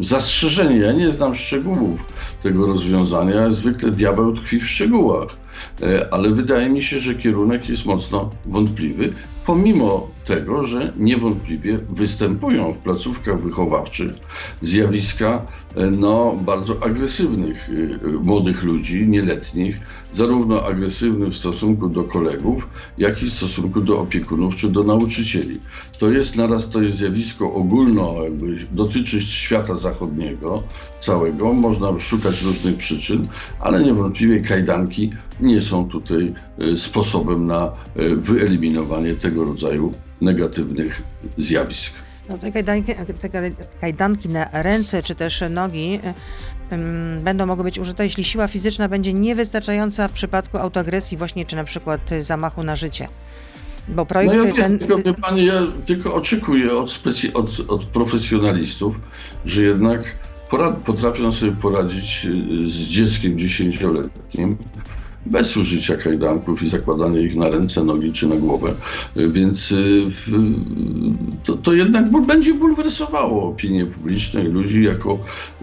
zastrzeżenie. 0.00 0.76
Ja 0.76 0.92
nie 0.92 1.10
znam 1.10 1.34
szczegółów 1.34 2.00
tego 2.42 2.66
rozwiązania, 2.66 3.50
zwykle 3.50 3.90
diabeł 3.90 4.32
tkwi 4.32 4.60
w 4.60 4.68
szczegółach. 4.68 5.36
E, 5.82 6.14
ale 6.14 6.30
wydaje 6.30 6.68
mi 6.68 6.82
się, 6.82 6.98
że 6.98 7.14
kierunek 7.14 7.68
jest 7.68 7.86
mocno 7.86 8.30
wątpliwy, 8.46 9.12
pomimo 9.44 10.08
tego, 10.24 10.62
że 10.62 10.92
niewątpliwie 10.98 11.78
występują 11.78 12.72
w 12.72 12.78
placówkach 12.78 13.42
wychowawczych 13.42 14.12
zjawiska 14.62 15.46
e, 15.74 15.86
no, 15.86 16.36
bardzo 16.40 16.82
agresywnych 16.82 17.70
e, 18.04 18.08
młodych 18.08 18.62
ludzi, 18.62 19.08
nieletnich, 19.08 19.80
zarówno 20.12 20.64
agresywnych 20.64 21.28
w 21.28 21.36
stosunku 21.36 21.88
do 21.88 22.04
kolegów, 22.04 22.68
jak 22.98 23.22
i 23.22 23.26
w 23.26 23.32
stosunku 23.32 23.80
do 23.80 23.98
opiekunów 23.98 24.56
czy 24.56 24.68
do 24.68 24.82
nauczycieli. 24.82 25.60
To 25.98 26.10
jest 26.10 26.36
naraz 26.36 26.70
to 26.70 26.82
jest 26.82 26.96
zjawisko 26.96 27.54
ogólno, 27.54 28.14
jakby 28.24 28.66
dotyczy 28.70 29.20
świata 29.20 29.74
zachodniego 29.74 30.62
całego, 31.00 31.52
można 31.52 31.98
szukać 31.98 32.42
różnych 32.42 32.76
przyczyn, 32.76 33.28
ale 33.60 33.82
niewątpliwie 33.82 34.40
kajdanki 34.40 35.10
nie 35.40 35.60
są 35.60 35.88
tutaj 35.88 36.34
e, 36.58 36.76
sposobem 36.76 37.46
na 37.46 37.72
wyeliminowanie 38.16 39.14
tego 39.14 39.44
rodzaju 39.44 39.92
negatywnych 40.22 41.02
zjawisk. 41.38 41.92
No, 42.30 42.38
te, 42.38 42.52
kajdanki, 42.52 42.94
te 43.20 43.28
kaj- 43.28 43.52
kajdanki 43.80 44.28
na 44.28 44.48
ręce 44.52 45.02
czy 45.02 45.14
też 45.14 45.44
nogi 45.50 46.00
y, 46.72 47.22
będą 47.24 47.46
mogły 47.46 47.64
być 47.64 47.78
użyte, 47.78 48.04
jeśli 48.04 48.24
siła 48.24 48.48
fizyczna 48.48 48.88
będzie 48.88 49.12
niewystarczająca 49.12 50.08
w 50.08 50.12
przypadku 50.12 50.58
autoagresji 50.58 51.16
właśnie, 51.16 51.44
czy 51.46 51.56
na 51.56 51.64
przykład 51.64 52.00
zamachu 52.20 52.62
na 52.62 52.76
życie. 52.76 53.08
Bo 53.88 54.06
projekt 54.06 54.34
No 54.36 54.44
ja 54.44 54.52
ten... 54.54 54.78
tylko, 54.78 54.98
wie 54.98 55.14
pani, 55.14 55.46
ja 55.46 55.54
tylko 55.86 56.14
oczekuję 56.14 56.72
od, 56.72 56.90
specy- 56.90 57.32
od, 57.32 57.60
od 57.70 57.84
profesjonalistów, 57.84 59.00
że 59.44 59.62
jednak 59.62 60.18
porad- 60.50 60.76
potrafią 60.76 61.32
sobie 61.32 61.52
poradzić 61.52 62.26
y, 62.26 62.70
z 62.70 62.74
dzieckiem 62.76 63.38
dziesięcioletnim 63.38 64.56
bez 65.26 65.56
użycia 65.56 65.96
kajdanków 65.96 66.62
i 66.62 66.68
zakładania 66.68 67.20
ich 67.20 67.36
na 67.36 67.50
ręce, 67.50 67.84
nogi 67.84 68.12
czy 68.12 68.26
na 68.26 68.36
głowę. 68.36 68.74
Więc 69.16 69.72
y, 69.72 70.06
to, 71.44 71.56
to 71.56 71.72
jednak 71.72 72.26
będzie 72.26 72.54
bulwersowało 72.54 73.50
opinię 73.50 73.86
publiczną 73.86 74.42
i 74.42 74.46
ludzi 74.46 74.84
jako 74.84 75.18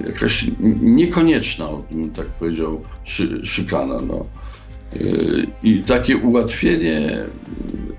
jakaś 0.07 0.45
niekonieczna, 0.81 1.67
tak 2.15 2.25
powiedział, 2.25 2.81
szy, 3.03 3.45
szykana. 3.45 3.97
No. 4.07 4.25
Y, 4.95 5.47
I 5.63 5.81
takie 5.81 6.17
ułatwienie 6.17 7.25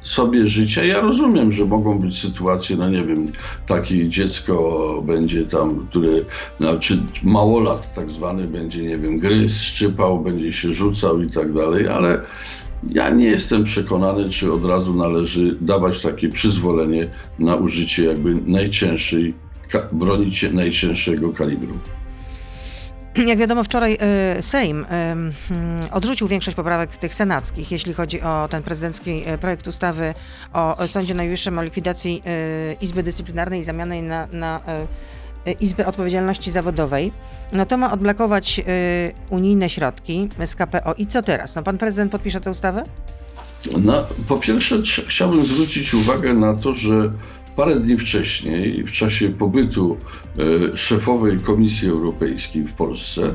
sobie 0.02 0.46
życia. 0.46 0.84
Ja 0.84 1.00
rozumiem, 1.00 1.52
że 1.52 1.64
mogą 1.64 1.98
być 1.98 2.18
sytuacje, 2.18 2.76
no 2.76 2.90
nie 2.90 3.02
wiem, 3.02 3.26
takie 3.66 4.08
dziecko 4.08 5.02
będzie 5.06 5.46
tam, 5.46 5.86
które, 5.86 6.12
znaczy 6.60 7.02
małolat 7.22 7.94
tak 7.94 8.10
zwany, 8.10 8.48
będzie, 8.48 8.82
nie 8.82 8.98
wiem, 8.98 9.18
gryz, 9.18 9.62
szczypał, 9.62 10.20
będzie 10.20 10.52
się 10.52 10.72
rzucał 10.72 11.20
i 11.20 11.30
tak 11.30 11.52
dalej, 11.52 11.88
ale 11.88 12.22
ja 12.88 13.10
nie 13.10 13.26
jestem 13.26 13.64
przekonany, 13.64 14.30
czy 14.30 14.52
od 14.52 14.64
razu 14.64 14.94
należy 14.94 15.56
dawać 15.60 16.00
takie 16.00 16.28
przyzwolenie 16.28 17.08
na 17.38 17.56
użycie 17.56 18.04
jakby 18.04 18.34
najcięższej, 18.34 19.34
broni 19.92 20.30
najcięższego 20.52 21.32
kalibru. 21.32 21.74
Jak 23.26 23.38
wiadomo, 23.38 23.64
wczoraj 23.64 23.98
e, 24.00 24.42
Sejm 24.42 24.84
e, 24.84 25.12
mm, 25.12 25.32
odrzucił 25.92 26.28
większość 26.28 26.56
poprawek 26.56 26.96
tych 26.96 27.14
senackich, 27.14 27.72
jeśli 27.72 27.94
chodzi 27.94 28.20
o 28.20 28.48
ten 28.48 28.62
prezydencki 28.62 29.22
e, 29.26 29.38
projekt 29.38 29.66
ustawy 29.66 30.14
o 30.52 30.86
Sądzie 30.86 31.14
Najwyższym, 31.14 31.58
o 31.58 31.62
likwidacji 31.62 32.22
Izby 32.80 33.02
Dyscyplinarnej 33.02 33.64
i 33.98 34.02
na, 34.02 34.28
na 34.32 34.60
Odpowiedzialności 35.86 36.50
Zawodowej. 36.50 37.12
No 37.52 37.66
to 37.66 37.76
ma 37.76 37.92
odblokować 37.92 38.60
unijne 39.30 39.70
środki 39.70 40.28
z 40.46 40.54
KPO. 40.56 40.94
I 40.94 41.06
co 41.06 41.22
teraz? 41.22 41.54
No 41.54 41.62
pan 41.62 41.78
prezydent 41.78 42.12
podpisze 42.12 42.40
tę 42.40 42.50
ustawę? 42.50 42.84
No, 43.80 44.06
po 44.28 44.36
pierwsze, 44.36 44.82
chciałbym 45.06 45.46
zwrócić 45.46 45.94
uwagę 45.94 46.34
na 46.34 46.54
to, 46.54 46.74
że 46.74 47.12
parę 47.60 47.80
dni 47.80 47.98
wcześniej, 47.98 48.84
w 48.84 48.92
czasie 48.92 49.28
pobytu 49.28 49.96
e, 50.72 50.76
szefowej 50.76 51.38
Komisji 51.40 51.88
Europejskiej 51.88 52.64
w 52.64 52.72
Polsce, 52.72 53.22
e, 53.26 53.34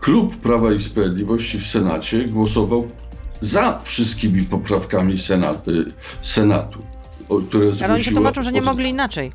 klub 0.00 0.36
Prawa 0.36 0.72
i 0.72 0.80
Sprawiedliwości 0.80 1.58
w 1.58 1.66
Senacie 1.66 2.24
głosował 2.24 2.88
za 3.40 3.80
wszystkimi 3.84 4.44
poprawkami 4.44 5.18
Senaty, 5.18 5.84
Senatu. 6.22 6.82
Które 7.48 7.72
Ale 7.84 7.94
oni 7.94 8.04
się 8.04 8.10
tłumaczą, 8.12 8.42
że 8.42 8.52
nie 8.52 8.62
mogli 8.62 8.88
inaczej. 8.88 9.32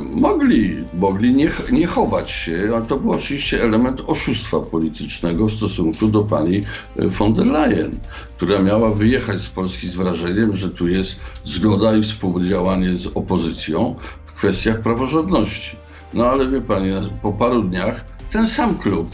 Mogli, 0.00 0.84
mogli 0.94 1.32
nie, 1.32 1.50
nie 1.72 1.86
chować 1.86 2.30
się, 2.30 2.70
a 2.76 2.80
to 2.80 2.98
był 2.98 3.12
oczywiście 3.12 3.62
element 3.62 4.02
oszustwa 4.06 4.60
politycznego 4.60 5.46
w 5.46 5.52
stosunku 5.52 6.08
do 6.08 6.22
pani 6.22 6.56
e, 6.96 7.08
von 7.08 7.34
der 7.34 7.46
Leyen, 7.46 7.90
która 8.36 8.62
miała 8.62 8.90
wyjechać 8.90 9.40
z 9.40 9.48
Polski 9.48 9.88
z 9.88 9.94
wrażeniem, 9.94 10.52
że 10.52 10.70
tu 10.70 10.88
jest 10.88 11.20
zgoda 11.44 11.96
i 11.96 12.02
współdziałanie 12.02 12.96
z 12.96 13.06
opozycją 13.06 13.96
w 14.26 14.32
kwestiach 14.32 14.80
praworządności. 14.80 15.76
No 16.14 16.26
ale 16.26 16.50
wie 16.50 16.60
pani, 16.60 16.90
po 17.22 17.32
paru 17.32 17.62
dniach 17.62 18.04
ten 18.30 18.46
sam 18.46 18.78
klub 18.78 19.08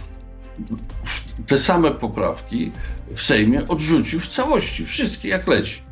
te 1.47 1.59
same 1.59 1.91
poprawki 1.91 2.73
w 3.15 3.23
Sejmie 3.23 3.69
odrzucił 3.69 4.21
w 4.21 4.29
całości, 4.29 4.85
wszystkie 4.85 5.29
jak 5.29 5.47
leci. 5.47 5.88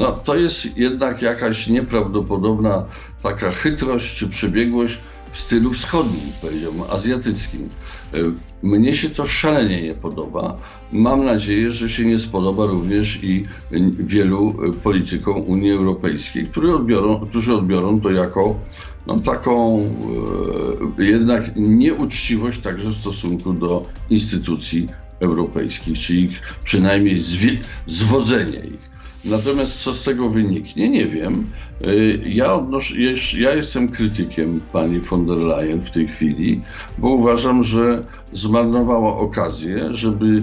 No, 0.00 0.12
to 0.12 0.36
jest 0.36 0.78
jednak 0.78 1.22
jakaś 1.22 1.66
nieprawdopodobna 1.68 2.84
taka 3.22 3.50
chytrość 3.50 4.16
czy 4.16 4.28
przebiegłość 4.28 4.98
w 5.30 5.38
stylu 5.38 5.72
wschodnim, 5.72 6.32
powiedziałbym, 6.40 6.82
azjatyckim. 6.90 7.68
E, 8.14 8.16
Mnie 8.62 8.94
się 8.94 9.10
to 9.10 9.26
szalenie 9.26 9.82
nie 9.82 9.94
podoba. 9.94 10.56
Mam 10.92 11.24
nadzieję, 11.24 11.70
że 11.70 11.88
się 11.88 12.04
nie 12.04 12.18
spodoba 12.18 12.66
również 12.66 13.24
i 13.24 13.44
wielu 13.98 14.48
e, 14.50 14.72
politykom 14.72 15.42
Unii 15.42 15.72
Europejskiej, 15.72 16.44
którzy 16.44 16.74
odbiorą, 16.74 17.26
którzy 17.30 17.54
odbiorą 17.54 18.00
to 18.00 18.10
jako 18.10 18.54
no, 19.06 19.20
taką 19.20 19.80
e, 20.98 21.04
jednak 21.04 21.56
nieuczciwość 21.56 22.60
także 22.60 22.88
w 22.88 22.94
stosunku 22.94 23.52
do 23.52 23.86
instytucji 24.10 24.86
europejskich, 25.20 25.98
czy 25.98 26.16
ich 26.16 26.42
przynajmniej 26.64 27.22
zwodzenie 27.86 28.58
ich. 28.58 28.89
Natomiast 29.24 29.78
co 29.78 29.94
z 29.94 30.02
tego 30.02 30.28
wyniknie, 30.28 30.88
nie 30.88 31.06
wiem. 31.06 31.46
Y, 31.84 32.22
Ja, 32.26 32.54
odnoszę, 32.54 32.94
ja 33.38 33.54
jestem 33.54 33.88
krytykiem 33.88 34.60
pani 34.72 35.00
von 35.00 35.26
der 35.26 35.36
Leyen 35.38 35.80
w 35.80 35.90
tej 35.90 36.08
chwili, 36.08 36.60
bo 36.98 37.08
uważam, 37.08 37.62
że 37.62 38.04
zmarnowała 38.32 39.16
okazję, 39.16 39.88
żeby 39.94 40.42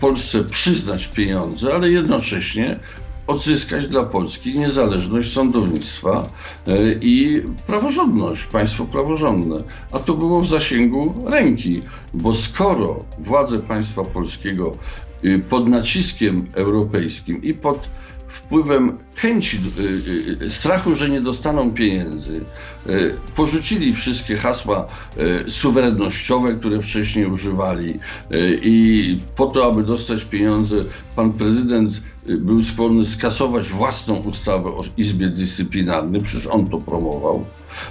Polsce 0.00 0.44
przyznać 0.44 1.06
pieniądze, 1.08 1.74
ale 1.74 1.90
jednocześnie 1.90 2.78
odzyskać 3.26 3.86
dla 3.86 4.04
Polski 4.04 4.58
niezależność 4.58 5.32
sądownictwa 5.32 6.28
y, 6.68 6.98
i 7.02 7.42
praworządność, 7.66 8.44
państwo 8.44 8.84
praworządne. 8.84 9.64
A 9.92 9.98
to 9.98 10.14
było 10.14 10.40
w 10.40 10.48
zasięgu 10.48 11.14
ręki, 11.26 11.80
bo 12.14 12.34
skoro 12.34 12.96
władze 13.18 13.58
państwa 13.58 14.02
polskiego 14.04 14.72
pod 15.48 15.68
naciskiem 15.68 16.46
europejskim 16.54 17.42
i 17.42 17.54
pod 17.54 17.88
wpływem 18.30 18.98
chęci, 19.16 19.58
y, 20.40 20.44
y, 20.44 20.50
strachu, 20.50 20.94
że 20.94 21.10
nie 21.10 21.20
dostaną 21.20 21.70
pieniędzy, 21.70 22.44
y, 22.86 23.14
porzucili 23.36 23.94
wszystkie 23.94 24.36
hasła 24.36 24.86
y, 25.46 25.50
suwerennościowe, 25.50 26.54
które 26.54 26.80
wcześniej 26.80 27.26
używali 27.26 27.90
y, 27.90 28.60
i 28.62 29.18
po 29.36 29.46
to, 29.46 29.66
aby 29.66 29.82
dostać 29.82 30.24
pieniądze, 30.24 30.84
pan 31.16 31.32
prezydent 31.32 31.92
y, 31.94 32.00
był 32.38 32.62
skłonny 32.62 33.06
skasować 33.06 33.68
własną 33.68 34.16
ustawę 34.16 34.70
o 34.70 34.82
Izbie 34.96 35.28
Dyscyplinarnej, 35.28 36.20
przecież 36.20 36.46
on 36.46 36.66
to 36.66 36.78
promował, 36.78 37.44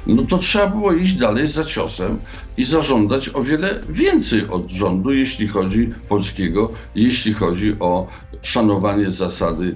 no 0.08 0.23
to 0.23 0.38
trzeba 0.38 0.67
było 0.67 0.93
iść 0.93 1.15
dalej 1.15 1.47
za 1.47 1.63
ciosem 1.63 2.17
i 2.58 2.65
zażądać 2.65 3.30
o 3.36 3.43
wiele 3.43 3.82
więcej 3.89 4.49
od 4.49 4.71
rządu, 4.71 5.13
jeśli 5.13 5.47
chodzi 5.47 5.93
polskiego, 6.10 6.71
jeśli 6.95 7.34
chodzi 7.34 7.75
o 7.80 8.08
szanowanie 8.41 9.12
zasady, 9.12 9.75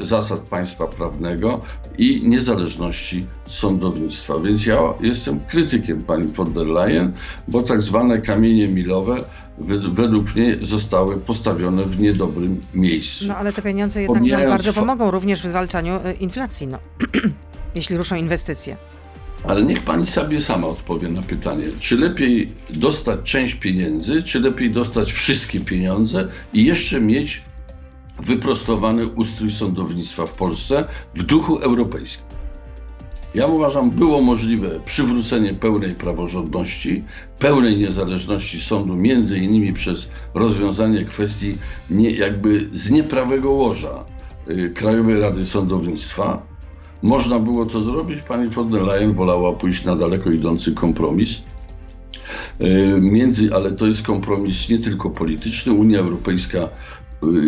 zasad 0.00 0.40
państwa 0.40 0.86
prawnego 0.86 1.60
i 1.98 2.28
niezależności 2.28 3.26
sądownictwa. 3.46 4.38
Więc 4.38 4.66
ja 4.66 4.78
jestem 5.00 5.40
krytykiem 5.40 6.02
pani 6.02 6.28
von 6.28 6.52
der 6.52 6.66
Leyen, 6.66 7.12
bo 7.48 7.62
tak 7.62 7.82
zwane 7.82 8.20
kamienie 8.20 8.68
milowe 8.68 9.24
według 9.92 10.34
mnie 10.34 10.56
zostały 10.62 11.16
postawione 11.16 11.84
w 11.84 12.00
niedobrym 12.00 12.60
miejscu. 12.74 13.24
No 13.28 13.36
ale 13.36 13.52
te 13.52 13.62
pieniądze 13.62 14.02
jednak 14.02 14.22
nam 14.22 14.48
bardzo 14.48 14.72
pomogą 14.72 15.10
również 15.10 15.42
w 15.42 15.48
zwalczaniu 15.48 15.94
e, 16.04 16.12
inflacji, 16.12 16.66
no. 16.66 16.78
jeśli 17.74 17.96
ruszą 17.96 18.16
inwestycje. 18.16 18.76
Ale 19.44 19.64
niech 19.64 19.82
pani 19.82 20.06
sobie 20.06 20.40
sama 20.40 20.66
odpowie 20.66 21.08
na 21.08 21.22
pytanie, 21.22 21.64
czy 21.80 21.96
lepiej 21.96 22.52
dostać 22.70 23.20
część 23.24 23.54
pieniędzy, 23.54 24.22
czy 24.22 24.40
lepiej 24.40 24.70
dostać 24.70 25.12
wszystkie 25.12 25.60
pieniądze 25.60 26.28
i 26.52 26.64
jeszcze 26.64 27.00
mieć 27.00 27.42
wyprostowany 28.22 29.06
ustrój 29.06 29.50
sądownictwa 29.50 30.26
w 30.26 30.32
Polsce 30.32 30.84
w 31.14 31.22
duchu 31.22 31.58
europejskim. 31.58 32.29
Ja 33.34 33.46
uważam, 33.46 33.90
było 33.90 34.20
możliwe 34.20 34.80
przywrócenie 34.84 35.54
pełnej 35.54 35.90
praworządności, 35.90 37.04
pełnej 37.38 37.76
niezależności 37.76 38.60
sądu, 38.60 38.96
między 38.96 39.38
innymi 39.38 39.72
przez 39.72 40.08
rozwiązanie 40.34 41.04
kwestii 41.04 41.58
nie, 41.90 42.10
jakby 42.10 42.68
z 42.72 42.90
nieprawego 42.90 43.50
łoża 43.50 44.04
y, 44.48 44.70
Krajowej 44.74 45.20
Rady 45.20 45.44
Sądownictwa. 45.44 46.42
Można 47.02 47.38
było 47.38 47.66
to 47.66 47.82
zrobić, 47.82 48.20
pani 48.20 48.48
von 48.48 48.68
der 48.68 48.82
Leyen 48.82 49.14
wolała 49.14 49.52
pójść 49.52 49.84
na 49.84 49.96
daleko 49.96 50.30
idący 50.30 50.74
kompromis. 50.74 51.42
Y, 52.60 52.98
między, 53.00 53.50
ale 53.54 53.72
to 53.72 53.86
jest 53.86 54.02
kompromis 54.02 54.68
nie 54.68 54.78
tylko 54.78 55.10
polityczny. 55.10 55.72
Unia 55.72 55.98
Europejska 55.98 56.68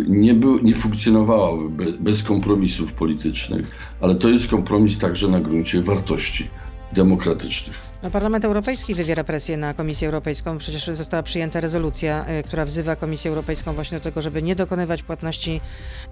nie, 0.09 0.35
był, 0.35 0.59
nie 0.59 0.75
funkcjonowałaby 0.75 1.71
bez, 1.71 1.93
bez 1.93 2.23
kompromisów 2.23 2.93
politycznych, 2.93 3.67
ale 4.01 4.15
to 4.15 4.29
jest 4.29 4.49
kompromis 4.49 4.99
także 4.99 5.29
na 5.29 5.41
gruncie 5.41 5.83
wartości 5.83 6.49
demokratycznych. 6.93 7.93
No, 8.03 8.11
Parlament 8.11 8.45
Europejski 8.45 8.95
wywiera 8.95 9.25
presję 9.25 9.57
na 9.57 9.75
Komisję 9.75 10.09
Europejską. 10.09 10.59
Przecież 10.59 10.87
została 10.87 11.23
przyjęta 11.23 11.61
rezolucja, 11.61 12.25
y, 12.41 12.43
która 12.43 12.65
wzywa 12.65 12.97
Komisję 12.97 13.29
Europejską 13.29 13.75
właśnie 13.75 13.99
do 13.99 14.05
tego, 14.05 14.23
żeby 14.23 14.43
nie 14.43 14.57
dokonywać 14.57 15.03
płatności 15.03 15.61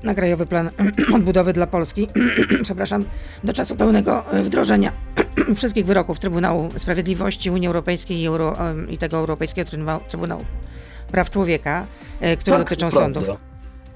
na 0.03 0.15
Krajowy 0.15 0.47
Plan 0.47 0.71
Odbudowy 1.17 1.53
dla 1.53 1.67
Polski, 1.67 2.07
przepraszam, 2.63 3.05
do 3.45 3.53
czasu 3.53 3.77
pełnego 3.77 4.25
y, 4.39 4.43
wdrożenia 4.43 4.93
wszystkich 5.57 5.87
wyroków 5.87 6.19
Trybunału 6.19 6.69
Sprawiedliwości 6.77 7.51
Unii 7.51 7.67
Europejskiej 7.67 8.21
i, 8.21 8.27
Euro, 8.27 8.57
i 8.89 8.99
tego 8.99 9.17
Europejskiego 9.17 9.71
Trybunału 10.09 10.45
Praw 11.13 11.31
Człowieka, 11.31 11.87
które 12.39 12.57
tak, 12.57 12.65
dotyczą 12.65 12.91
sądów. 12.91 13.50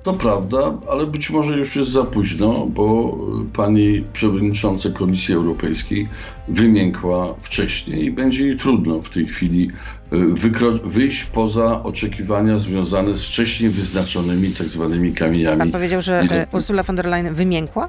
To 0.05 0.15
prawda, 0.15 0.79
ale 0.89 1.07
być 1.07 1.31
może 1.31 1.59
już 1.59 1.77
jest 1.77 1.91
za 1.91 2.05
późno, 2.05 2.67
bo 2.67 3.19
pani 3.53 4.05
przewodnicząca 4.13 4.91
Komisji 4.91 5.35
Europejskiej 5.35 6.09
wymiękła 6.49 7.35
wcześniej 7.43 8.05
i 8.05 8.11
będzie 8.11 8.47
jej 8.47 8.57
trudno 8.57 9.03
w 9.03 9.09
tej 9.09 9.27
chwili 9.27 9.71
e, 10.13 10.17
wyjść 10.85 11.25
poza 11.25 11.83
oczekiwania 11.83 12.59
związane 12.59 13.17
z 13.17 13.25
wcześniej 13.25 13.71
wyznaczonymi 13.71 14.51
tak 14.51 14.69
zwanymi 14.69 15.13
kamieniami. 15.13 15.59
Pan 15.59 15.71
powiedział, 15.71 16.03
że 16.03 16.21
e, 16.21 16.47
Ursula 16.53 16.83
von 16.83 16.97
der 16.97 17.07
Leyen 17.07 17.35
wymiękła? 17.35 17.89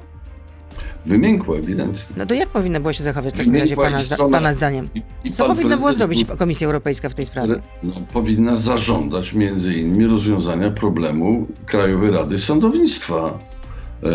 Wymiękła 1.06 1.56
ewidentnie. 1.56 2.16
No 2.16 2.26
to 2.26 2.34
jak 2.34 2.48
powinna 2.48 2.80
było 2.80 2.92
się 2.92 3.04
zachować 3.04 3.34
w 3.34 3.36
takim 3.36 3.56
razie 3.56 3.76
pana, 3.76 3.98
strona, 3.98 4.38
pana 4.38 4.52
zdaniem? 4.52 4.88
Co 5.32 5.46
powinna 5.46 5.76
była 5.76 5.92
zrobić 5.92 6.26
Komisja 6.38 6.66
Europejska 6.66 7.08
w 7.08 7.14
tej 7.14 7.26
sprawie? 7.26 7.54
No, 7.82 7.94
powinna 8.12 8.56
zażądać 8.56 9.32
między 9.32 9.74
innymi 9.74 10.06
rozwiązania 10.06 10.70
problemu 10.70 11.46
Krajowej 11.66 12.10
Rady 12.10 12.38
Sądownictwa. 12.38 13.38
E, 14.02 14.08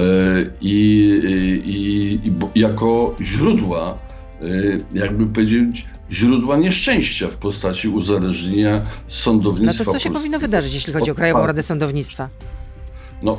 I, 0.61 0.71
i, 1.65 2.29
i 2.55 2.59
jako 2.59 3.15
źródła, 3.21 3.97
e, 4.41 4.45
jakby 4.93 5.27
powiedzieć, 5.27 5.87
źródła 6.11 6.57
nieszczęścia 6.57 7.27
w 7.27 7.37
postaci 7.37 7.87
uzależnienia 7.89 8.81
sądownictwa. 9.07 9.83
No 9.83 9.85
to 9.85 9.91
co 9.91 9.99
się 9.99 10.11
powinno 10.11 10.39
wydarzyć, 10.39 10.73
jeśli 10.73 10.93
chodzi 10.93 11.11
o 11.11 11.15
Krajową 11.15 11.47
Radę 11.47 11.63
Sądownictwa? 11.63 12.29
No, 13.23 13.37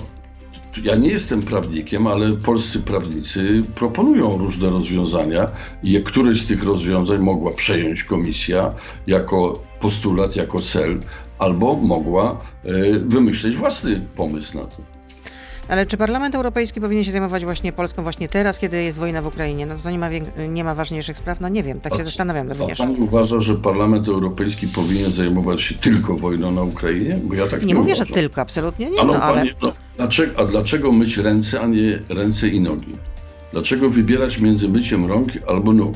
ja 0.82 0.96
nie 0.96 1.08
jestem 1.08 1.42
prawnikiem, 1.42 2.06
ale 2.06 2.32
polscy 2.32 2.80
prawnicy 2.80 3.62
proponują 3.74 4.37
różne 4.37 4.70
rozwiązania 4.70 5.46
i 5.82 6.02
któreś 6.02 6.42
z 6.42 6.46
tych 6.46 6.64
rozwiązań 6.64 7.18
mogła 7.18 7.52
przejąć 7.52 8.04
komisja 8.04 8.74
jako 9.06 9.62
postulat, 9.80 10.37
jako 10.37 10.58
cel, 10.58 11.00
albo 11.38 11.76
mogła 11.76 12.38
e, 12.64 12.98
wymyśleć 12.98 13.56
własny 13.56 14.00
pomysł 14.16 14.58
na 14.58 14.64
to. 14.64 15.01
Ale 15.68 15.87
czy 15.87 15.96
Parlament 15.96 16.35
Europejski 16.35 16.81
powinien 16.81 17.05
się 17.05 17.11
zajmować 17.11 17.44
właśnie 17.44 17.72
Polską 17.72 18.03
właśnie 18.03 18.29
teraz, 18.29 18.59
kiedy 18.59 18.83
jest 18.83 18.98
wojna 18.98 19.22
w 19.22 19.27
Ukrainie? 19.27 19.66
No 19.66 19.75
to 19.83 19.90
nie 19.90 19.98
ma, 19.98 20.09
nie 20.48 20.64
ma 20.64 20.75
ważniejszych 20.75 21.18
spraw? 21.18 21.40
No 21.40 21.48
nie 21.48 21.62
wiem, 21.62 21.81
tak 21.81 21.94
się 21.94 22.01
a, 22.01 22.05
zastanawiam 22.05 22.48
również. 22.48 22.81
A 22.81 22.85
pani 22.85 22.96
uważa, 22.96 23.40
że 23.40 23.55
Parlament 23.55 24.09
Europejski 24.09 24.68
powinien 24.68 25.12
zajmować 25.12 25.62
się 25.62 25.75
tylko 25.75 26.16
wojną 26.16 26.51
na 26.51 26.62
Ukrainie? 26.62 27.18
Bo 27.25 27.35
ja 27.35 27.46
tak 27.46 27.61
nie, 27.61 27.66
nie 27.66 27.75
mówię, 27.75 27.92
uważam. 27.92 28.07
że 28.07 28.14
tylko, 28.14 28.40
absolutnie 28.40 28.90
nie. 28.90 29.05
no, 29.05 29.22
ale... 29.22 29.44
no, 29.62 29.72
dlaczego, 29.96 30.40
a 30.40 30.44
dlaczego 30.44 30.92
myć 30.92 31.18
ręce, 31.18 31.61
a 31.61 31.66
nie 31.66 31.98
ręce 32.09 32.48
i 32.48 32.61
nogi? 32.61 32.96
Dlaczego 33.53 33.90
wybierać 33.90 34.40
między 34.40 34.68
myciem 34.68 35.07
rąk 35.07 35.29
albo 35.48 35.72
nóg? 35.72 35.94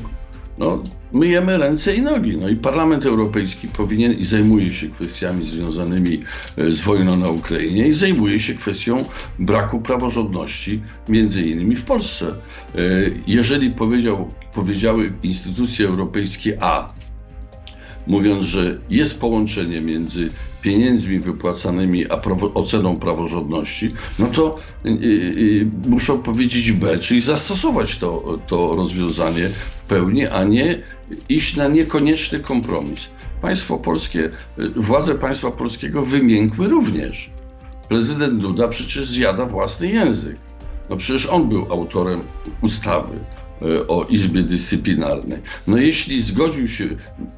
No, 0.57 0.83
myjemy 1.13 1.57
ręce 1.57 1.95
i 1.95 2.01
nogi. 2.01 2.37
No 2.37 2.49
i 2.49 2.55
Parlament 2.55 3.05
Europejski 3.05 3.67
powinien 3.67 4.13
i 4.13 4.25
zajmuje 4.25 4.69
się 4.69 4.89
kwestiami 4.89 5.45
związanymi 5.45 6.23
e, 6.57 6.71
z 6.71 6.81
wojną 6.81 7.17
na 7.17 7.29
Ukrainie 7.29 7.87
i 7.87 7.93
zajmuje 7.93 8.39
się 8.39 8.53
kwestią 8.55 8.97
braku 9.39 9.79
praworządności, 9.81 10.81
między 11.09 11.47
innymi 11.47 11.75
w 11.75 11.83
Polsce. 11.83 12.25
E, 12.27 12.35
jeżeli 13.27 13.71
powiedział, 13.71 14.29
powiedziały 14.53 15.13
instytucje 15.23 15.87
europejskie 15.87 16.57
A, 16.61 16.93
mówiąc, 18.07 18.45
że 18.45 18.77
jest 18.89 19.19
połączenie 19.19 19.81
między 19.81 20.29
pieniędzmi 20.67 21.19
wypłacanymi 21.19 22.11
a 22.11 22.17
prawo, 22.17 22.53
oceną 22.53 22.99
praworządności, 22.99 23.93
no 24.19 24.27
to 24.27 24.55
y, 24.85 24.89
y, 24.89 25.67
muszą 25.87 26.21
powiedzieć 26.21 26.71
B, 26.71 26.97
czyli 26.97 27.21
zastosować 27.21 27.97
to, 27.97 28.39
to 28.47 28.75
rozwiązanie 28.75 29.49
w 29.49 29.81
pełni, 29.81 30.27
a 30.27 30.43
nie 30.43 30.81
iść 31.29 31.55
na 31.55 31.67
niekonieczny 31.67 32.39
kompromis. 32.39 33.09
Państwo 33.41 33.77
polskie, 33.77 34.29
y, 34.59 34.69
władze 34.69 35.15
państwa 35.15 35.51
polskiego 35.51 36.05
wymiękły 36.05 36.67
również. 36.67 37.31
Prezydent 37.89 38.41
Duda 38.41 38.67
przecież 38.67 39.05
zjada 39.05 39.45
własny 39.45 39.87
język. 39.87 40.37
No 40.89 40.97
przecież 40.97 41.25
on 41.25 41.49
był 41.49 41.65
autorem 41.71 42.21
ustawy 42.61 43.19
o 43.87 44.05
Izbie 44.09 44.43
Dyscyplinarnej. 44.43 45.39
No 45.67 45.77
jeśli 45.77 46.21
zgodził 46.21 46.67
się, 46.67 46.85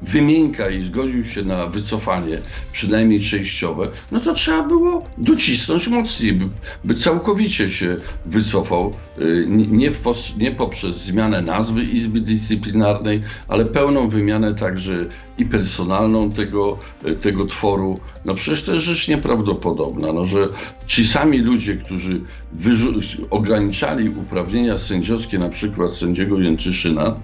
wymienka 0.02 0.70
i 0.70 0.84
zgodził 0.84 1.24
się 1.24 1.42
na 1.42 1.66
wycofanie, 1.66 2.38
przynajmniej 2.72 3.20
częściowe, 3.20 3.88
no 4.12 4.20
to 4.20 4.34
trzeba 4.34 4.68
było 4.68 5.06
docisnąć 5.18 5.88
mocniej, 5.88 6.32
by, 6.32 6.44
by 6.84 6.94
całkowicie 6.94 7.68
się 7.68 7.96
wycofał, 8.26 8.94
e, 9.18 9.46
nie, 9.46 9.90
w, 9.90 10.02
nie 10.38 10.52
poprzez 10.52 10.96
zmianę 10.96 11.42
nazwy 11.42 11.82
Izby 11.82 12.20
Dyscyplinarnej, 12.20 13.22
ale 13.48 13.64
pełną 13.64 14.08
wymianę 14.08 14.54
także 14.54 15.06
i 15.40 15.46
personalną 15.46 16.30
tego, 16.30 16.76
e, 17.04 17.14
tego 17.14 17.46
tworu. 17.46 18.00
No 18.24 18.34
przecież 18.34 18.62
to 18.62 18.72
jest 18.72 18.84
rzecz 18.84 19.08
nieprawdopodobna, 19.08 20.12
no, 20.12 20.26
że 20.26 20.48
ci 20.86 21.06
sami 21.06 21.38
ludzie, 21.38 21.76
którzy 21.76 22.20
ograniczali 23.30 24.08
uprawnienia 24.08 24.78
sędziowskie, 24.78 25.38
na 25.38 25.48
przykład 25.48 25.92
sędziego 25.92 26.40
Jęczyszyna, 26.40 27.16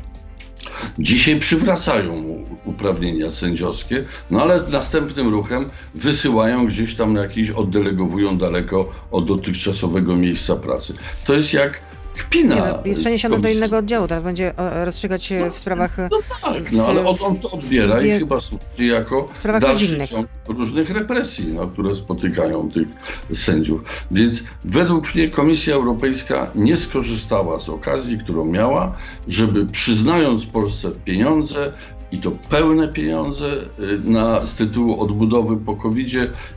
Dzisiaj 0.98 1.38
przywracają 1.38 2.16
mu 2.16 2.44
uprawnienia 2.64 3.30
sędziowskie, 3.30 4.04
no 4.30 4.42
ale 4.42 4.60
następnym 4.72 5.28
ruchem 5.28 5.66
wysyłają 5.94 6.66
gdzieś 6.66 6.94
tam 6.94 7.14
jakieś, 7.14 7.50
oddelegowują 7.50 8.38
daleko 8.38 8.88
od 9.10 9.26
dotychczasowego 9.26 10.16
miejsca 10.16 10.56
pracy. 10.56 10.94
To 11.26 11.34
jest 11.34 11.52
jak 11.52 11.80
kpina. 12.16 12.54
Nie, 12.54 12.60
no, 12.60 12.78
jest 12.84 13.00
przeniesiony 13.00 13.40
do 13.40 13.48
innego 13.48 13.76
oddziału, 13.76 14.08
teraz 14.08 14.24
będzie 14.24 14.52
rozstrzygać 14.84 15.24
się 15.24 15.40
no, 15.40 15.50
w 15.50 15.58
sprawach... 15.58 15.96
No 15.98 16.18
tak, 16.42 16.72
no 16.72 16.86
ale 16.86 17.06
on, 17.06 17.16
on 17.20 17.38
to 17.38 17.50
odbiera 17.50 18.02
i 18.02 18.18
chyba 18.18 18.40
służy 18.40 18.86
jako 18.86 19.28
dalszy 19.60 20.06
ciąg 20.06 20.28
różnych 20.48 20.90
represji, 20.90 21.52
no, 21.52 21.66
które 21.66 21.94
spotykają 21.94 22.70
tych 22.70 22.88
sędziów. 23.32 23.80
Więc 24.10 24.44
według 24.64 25.14
mnie 25.14 25.30
Komisja 25.30 25.74
Europejska 25.74 26.50
nie 26.54 26.76
skorzystała 26.76 27.58
z 27.58 27.68
okazji, 27.68 28.18
którą 28.18 28.44
miała, 28.44 28.96
żeby 29.28 29.66
przyznając 29.66 30.46
Polsce 30.46 30.90
pieniądze, 30.90 31.72
i 32.12 32.18
to 32.18 32.30
pełne 32.30 32.88
pieniądze 32.88 33.46
y, 33.46 33.98
na, 34.04 34.46
z 34.46 34.54
tytułu 34.54 35.00
odbudowy 35.00 35.56
po 35.56 35.76
covid 35.76 36.08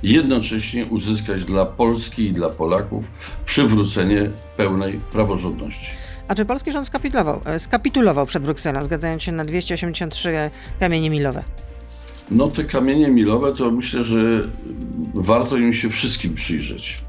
jednocześnie 0.04 0.86
uzyskać 0.86 1.46
dla 1.46 1.66
Polski 1.66 2.24
i 2.24 2.34
dla 2.34 2.50
Polaków 2.50 3.06
przywrócenie 3.46 4.30
pełnej 4.58 5.00
praworządności. 5.12 5.88
A 6.28 6.36
czy 6.36 6.46
polski 6.46 6.72
rząd 6.72 6.88
skapitulował, 6.88 7.42
e, 7.46 7.60
skapitulował 7.60 8.26
przed 8.26 8.44
Brukselą, 8.44 8.84
zgadzając 8.84 9.24
się 9.24 9.32
na 9.32 9.46
283 9.46 10.52
kamienie 10.80 11.10
milowe? 11.10 11.44
No 12.32 12.48
te 12.48 12.64
kamienie 12.64 13.08
milowe 13.08 13.54
to 13.54 13.72
myślę, 13.72 14.04
że 14.04 14.18
warto 15.14 15.58
im 15.58 15.74
się 15.74 15.90
wszystkim 15.90 16.34
przyjrzeć 16.34 17.09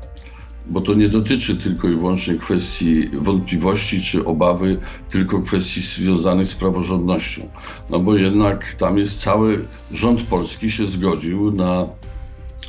bo 0.67 0.81
to 0.81 0.95
nie 0.95 1.09
dotyczy 1.09 1.57
tylko 1.57 1.89
i 1.89 1.91
wyłącznie 1.91 2.35
kwestii 2.35 3.09
wątpliwości 3.09 4.01
czy 4.01 4.25
obawy, 4.25 4.79
tylko 5.11 5.43
kwestii 5.43 5.81
związanych 5.81 6.47
z 6.47 6.55
praworządnością. 6.55 7.49
No 7.91 8.01
bo 8.01 8.17
jednak 8.17 8.75
tam 8.75 8.99
jest 8.99 9.21
cały 9.21 9.65
rząd 9.93 10.23
polski 10.23 10.71
się 10.71 10.87
zgodził 10.87 11.53
na 11.53 11.87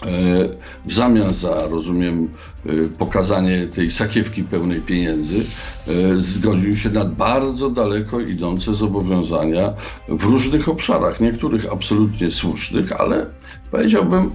E, 0.05 0.49
w 0.85 0.93
zamian 0.93 1.33
za, 1.33 1.67
rozumiem, 1.67 2.29
e, 2.65 2.69
pokazanie 2.97 3.67
tej 3.67 3.91
sakiewki 3.91 4.43
pełnej 4.43 4.81
pieniędzy, 4.81 5.35
e, 5.87 6.17
zgodził 6.17 6.75
się 6.75 6.89
na 6.89 7.05
bardzo 7.05 7.69
daleko 7.69 8.19
idące 8.19 8.73
zobowiązania 8.73 9.73
w 10.09 10.23
różnych 10.23 10.69
obszarach, 10.69 11.19
niektórych 11.19 11.71
absolutnie 11.71 12.31
słusznych, 12.31 12.91
ale 12.91 13.25
powiedziałbym 13.71 14.31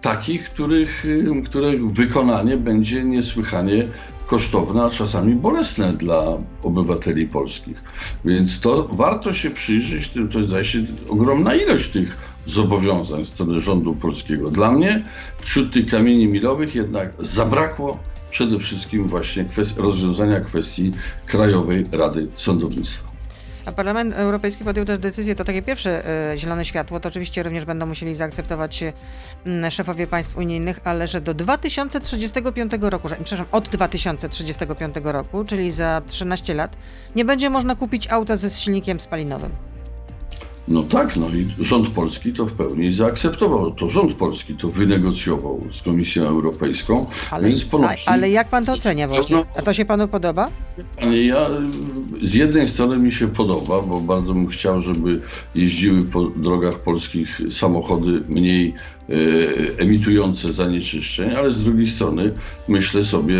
takich, 0.00 0.44
których, 0.44 1.04
których 1.44 1.92
wykonanie 1.92 2.56
będzie 2.56 3.04
niesłychanie 3.04 3.88
kosztowne, 4.26 4.84
a 4.84 4.90
czasami 4.90 5.34
bolesne 5.34 5.92
dla 5.92 6.22
obywateli 6.62 7.26
polskich. 7.26 7.82
Więc 8.24 8.60
to 8.60 8.88
warto 8.92 9.32
się 9.32 9.50
przyjrzeć, 9.50 10.10
to 10.32 10.38
jest 10.38 10.52
się 10.62 10.78
ogromna 11.08 11.54
ilość 11.54 11.90
tych 11.90 12.16
zobowiązań 12.46 13.24
strony 13.24 13.60
rządu 13.60 13.94
polskiego. 13.94 14.50
Dla 14.50 14.72
mnie 14.72 15.02
wśród 15.40 15.72
tych 15.72 15.86
kamieni 15.86 16.26
milowych 16.26 16.74
jednak 16.74 17.12
zabrakło 17.18 17.98
przede 18.30 18.58
wszystkim 18.58 19.08
właśnie 19.08 19.44
kwestii, 19.44 19.80
rozwiązania 19.80 20.40
kwestii 20.40 20.92
Krajowej 21.26 21.84
Rady 21.92 22.28
Sądownictwa. 22.34 23.07
A 23.68 23.72
Parlament 23.72 24.14
Europejski 24.14 24.64
podjął 24.64 24.86
też 24.86 24.98
decyzję, 24.98 25.34
to 25.34 25.44
takie 25.44 25.62
pierwsze 25.62 26.02
y, 26.32 26.38
zielone 26.38 26.64
światło, 26.64 27.00
to 27.00 27.08
oczywiście 27.08 27.42
również 27.42 27.64
będą 27.64 27.86
musieli 27.86 28.14
zaakceptować 28.14 28.82
y, 28.82 29.70
szefowie 29.70 30.06
państw 30.06 30.36
unijnych, 30.36 30.80
ale 30.84 31.06
że 31.06 31.20
do 31.20 31.34
2035 31.34 32.72
roku, 32.80 33.08
że, 33.08 33.16
przepraszam, 33.16 33.46
od 33.52 33.68
2035 33.68 34.94
roku, 35.04 35.44
czyli 35.44 35.70
za 35.70 36.02
13 36.06 36.54
lat, 36.54 36.76
nie 37.16 37.24
będzie 37.24 37.50
można 37.50 37.76
kupić 37.76 38.12
auta 38.12 38.36
ze 38.36 38.50
silnikiem 38.50 39.00
spalinowym. 39.00 39.67
No 40.68 40.82
tak, 40.82 41.16
no 41.16 41.28
i 41.28 41.64
rząd 41.64 41.88
polski 41.88 42.32
to 42.32 42.46
w 42.46 42.52
pełni 42.52 42.92
zaakceptował. 42.92 43.70
To 43.70 43.88
rząd 43.88 44.14
polski 44.14 44.54
to 44.54 44.68
wynegocjował 44.68 45.64
z 45.70 45.82
Komisją 45.82 46.22
Europejską, 46.22 47.06
ale, 47.30 47.48
więc 47.48 47.64
ponosi... 47.64 48.08
Ale 48.08 48.30
jak 48.30 48.48
pan 48.48 48.64
to 48.64 48.72
ocenia 48.72 49.08
właśnie? 49.08 49.44
A 49.56 49.62
to 49.62 49.72
się 49.72 49.84
panu 49.84 50.08
podoba? 50.08 50.48
Ja 51.22 51.50
z 52.22 52.34
jednej 52.34 52.68
strony 52.68 52.98
mi 52.98 53.12
się 53.12 53.28
podoba, 53.28 53.82
bo 53.82 54.00
bardzo 54.00 54.32
bym 54.32 54.46
chciał, 54.46 54.80
żeby 54.80 55.20
jeździły 55.54 56.02
po 56.02 56.24
drogach 56.24 56.78
polskich 56.78 57.40
samochody 57.50 58.22
mniej 58.28 58.74
e, 59.08 59.14
emitujące 59.78 60.52
zanieczyszczeń, 60.52 61.34
ale 61.34 61.50
z 61.50 61.64
drugiej 61.64 61.86
strony 61.86 62.32
myślę 62.68 63.04
sobie, 63.04 63.36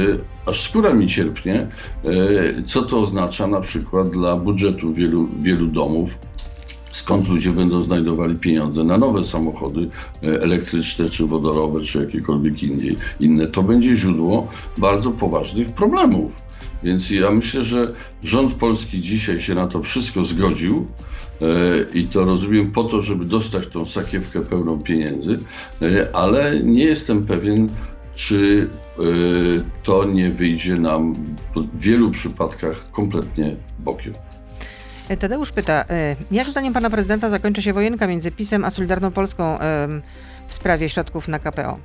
aż 0.46 0.60
skóra 0.60 0.94
mi 0.94 1.06
cierpnie, 1.06 1.54
e, 1.54 2.62
co 2.62 2.82
to 2.82 3.00
oznacza 3.00 3.46
na 3.46 3.60
przykład 3.60 4.10
dla 4.10 4.36
budżetu 4.36 4.94
wielu, 4.94 5.28
wielu 5.42 5.66
domów, 5.66 6.10
skąd 6.98 7.28
ludzie 7.28 7.50
będą 7.50 7.82
znajdowali 7.82 8.34
pieniądze 8.34 8.84
na 8.84 8.98
nowe 8.98 9.24
samochody 9.24 9.88
e, 10.22 10.42
elektryczne, 10.42 11.10
czy 11.10 11.26
wodorowe, 11.26 11.80
czy 11.80 11.98
jakiekolwiek 11.98 12.54
inne. 13.20 13.46
To 13.46 13.62
będzie 13.62 13.96
źródło 13.96 14.48
bardzo 14.78 15.10
poważnych 15.10 15.72
problemów. 15.72 16.32
Więc 16.82 17.10
ja 17.10 17.30
myślę, 17.30 17.62
że 17.62 17.92
rząd 18.22 18.54
polski 18.54 19.00
dzisiaj 19.00 19.38
się 19.38 19.54
na 19.54 19.66
to 19.66 19.82
wszystko 19.82 20.24
zgodził 20.24 20.86
e, 21.40 21.46
i 21.94 22.06
to 22.06 22.24
rozumiem 22.24 22.72
po 22.72 22.84
to, 22.84 23.02
żeby 23.02 23.24
dostać 23.24 23.66
tą 23.66 23.86
sakiewkę 23.86 24.40
pełną 24.40 24.82
pieniędzy, 24.82 25.38
e, 25.82 26.16
ale 26.16 26.60
nie 26.62 26.84
jestem 26.84 27.26
pewien, 27.26 27.68
czy 28.14 28.68
to 29.82 30.04
nie 30.04 30.30
wyjdzie 30.30 30.76
nam 30.76 31.14
w 31.54 31.80
wielu 31.80 32.10
przypadkach 32.10 32.90
kompletnie 32.90 33.56
bokiem. 33.78 34.12
Tadeusz 35.16 35.52
pyta, 35.52 35.84
e, 35.90 36.16
jak 36.30 36.46
zdaniem 36.46 36.72
pana 36.72 36.90
prezydenta 36.90 37.30
zakończy 37.30 37.62
się 37.62 37.72
wojenka 37.72 38.06
między 38.06 38.32
PiSem 38.32 38.64
a 38.64 38.70
Solidarną 38.70 39.10
Polską 39.10 39.58
w 40.46 40.54
sprawie 40.54 40.88
środków 40.88 41.28
na 41.28 41.38
KPO? 41.38 41.78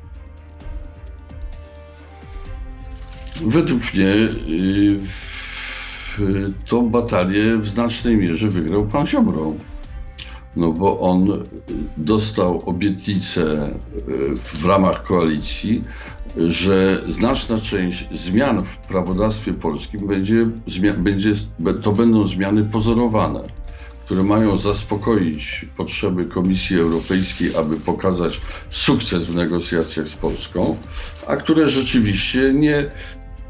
Według 3.41 3.93
mnie 3.93 4.05
y, 6.19 6.53
tą 6.67 6.89
batalię 6.89 7.57
w 7.57 7.67
znacznej 7.67 8.17
mierze 8.17 8.47
wygrał 8.47 8.86
pan 8.86 9.05
Ziobro. 9.05 9.53
No 10.55 10.71
bo 10.71 10.99
on 10.99 11.43
dostał 11.97 12.61
obietnicę 12.65 13.75
y, 14.09 14.35
w 14.35 14.65
ramach 14.65 15.03
koalicji, 15.03 15.81
że 16.37 17.03
znaczna 17.07 17.59
część 17.59 18.07
zmian 18.11 18.63
w 18.63 18.77
prawodawstwie 18.77 19.53
polskim 19.53 20.07
będzie, 20.07 20.45
będzie, 20.97 21.31
to 21.81 21.91
będą 21.91 22.27
zmiany 22.27 22.63
pozorowane, 22.63 23.43
które 24.05 24.23
mają 24.23 24.57
zaspokoić 24.57 25.65
potrzeby 25.77 26.25
Komisji 26.25 26.79
Europejskiej, 26.79 27.55
aby 27.55 27.75
pokazać 27.75 28.41
sukces 28.69 29.25
w 29.25 29.35
negocjacjach 29.35 30.07
z 30.07 30.15
Polską, 30.15 30.77
a 31.27 31.35
które 31.35 31.67
rzeczywiście 31.67 32.53
nie 32.53 32.85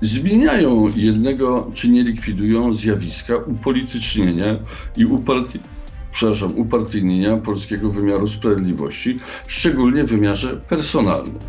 zmieniają 0.02 0.88
jednego, 0.96 1.72
czy 1.74 1.90
nie 1.90 2.04
likwidują 2.04 2.74
zjawiska 2.74 3.36
upolitycznienia 3.38 4.60
i 4.98 5.06
uparty, 5.06 5.60
przepraszam, 6.14 6.58
upartyjnienia 6.58 7.38
polskiego 7.38 7.90
wymiaru 7.90 8.28
sprawiedliwości, 8.28 9.20
szczególnie 9.48 10.04
w 10.04 10.08
wymiarze 10.08 10.58
personalnym. 10.70 11.40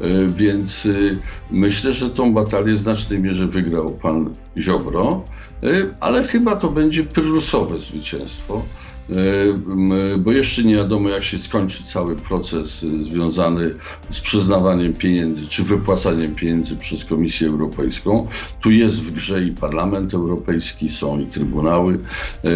E, 0.00 0.26
więc 0.26 0.86
y, 0.86 1.18
myślę, 1.50 1.92
że 1.92 2.10
tą 2.10 2.34
batalię 2.34 2.74
w 2.74 2.80
znacznej 2.80 3.20
mierze 3.20 3.46
wygrał 3.46 3.90
pan 3.90 4.34
Ziobro, 4.56 5.24
e, 5.62 5.66
ale 6.00 6.24
chyba 6.24 6.56
to 6.56 6.68
będzie 6.68 7.04
prylusowe 7.04 7.80
zwycięstwo. 7.80 8.62
E, 9.10 10.18
bo 10.18 10.32
jeszcze 10.32 10.62
nie 10.62 10.76
wiadomo, 10.76 11.08
jak 11.08 11.22
się 11.22 11.38
skończy 11.38 11.84
cały 11.84 12.16
proces 12.16 12.82
y, 12.82 13.04
związany 13.04 13.74
z 14.10 14.20
przyznawaniem 14.20 14.94
pieniędzy 14.94 15.48
czy 15.48 15.62
wypłacaniem 15.62 16.34
pieniędzy 16.34 16.76
przez 16.76 17.04
Komisję 17.04 17.48
Europejską. 17.48 18.28
Tu 18.60 18.70
jest 18.70 19.02
w 19.02 19.10
grze 19.10 19.42
i 19.42 19.52
Parlament 19.52 20.14
Europejski, 20.14 20.88
są 20.88 21.20
i 21.20 21.26
trybunały, 21.26 21.98
e, 22.44 22.48